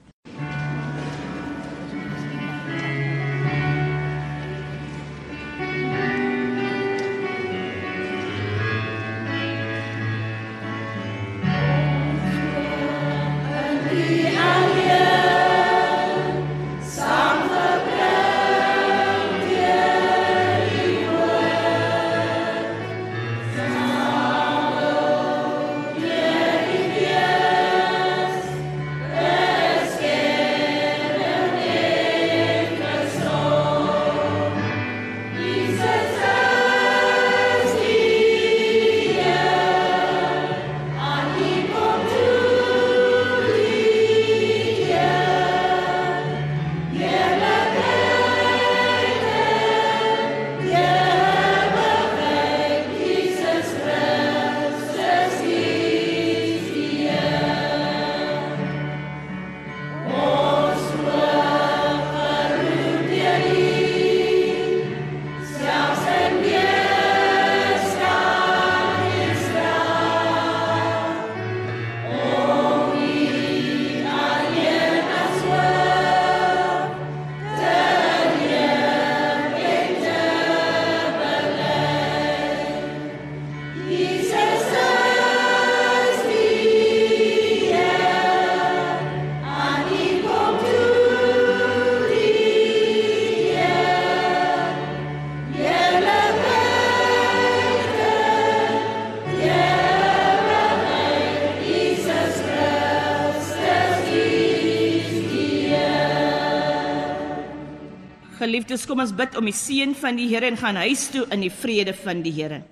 Geliefdes, 108.57 108.87
kom 108.89 109.03
ons 109.03 109.11
bid 109.13 109.35
om 109.37 109.45
die 109.45 109.53
seën 109.53 109.91
van 110.01 110.17
die 110.17 110.31
Here 110.31 110.49
en 110.49 110.57
gaan 110.57 110.79
huis 110.81 111.11
toe 111.13 111.27
in 111.35 111.43
die 111.45 111.53
vrede 111.53 111.93
van 111.93 112.23
die 112.25 112.31
Here. 112.33 112.63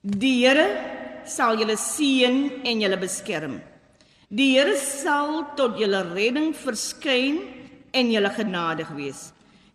Die 0.00 0.38
Here 0.40 0.64
sal 1.28 1.58
julle 1.60 1.74
seën 1.76 2.38
en 2.64 2.80
julle 2.80 2.96
beskerm. 2.96 3.58
Die 4.32 4.54
Here 4.54 4.78
sal 4.80 5.42
tot 5.58 5.76
julle 5.76 6.00
redding 6.14 6.54
verskyn 6.56 7.42
en 7.92 8.08
julle 8.14 8.30
genadig 8.38 8.88
wees. 8.96 9.26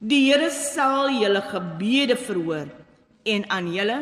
Die 0.02 0.24
Here 0.32 0.50
sal 0.50 1.14
julle 1.20 1.46
gebede 1.52 2.18
verhoor 2.18 2.74
en 3.36 3.46
aan 3.54 3.70
julle 3.76 4.00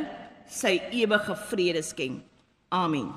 sy 0.48 0.78
ewige 1.04 1.36
vrede 1.52 1.84
skenk. 1.84 2.24
Amen. 2.72 3.12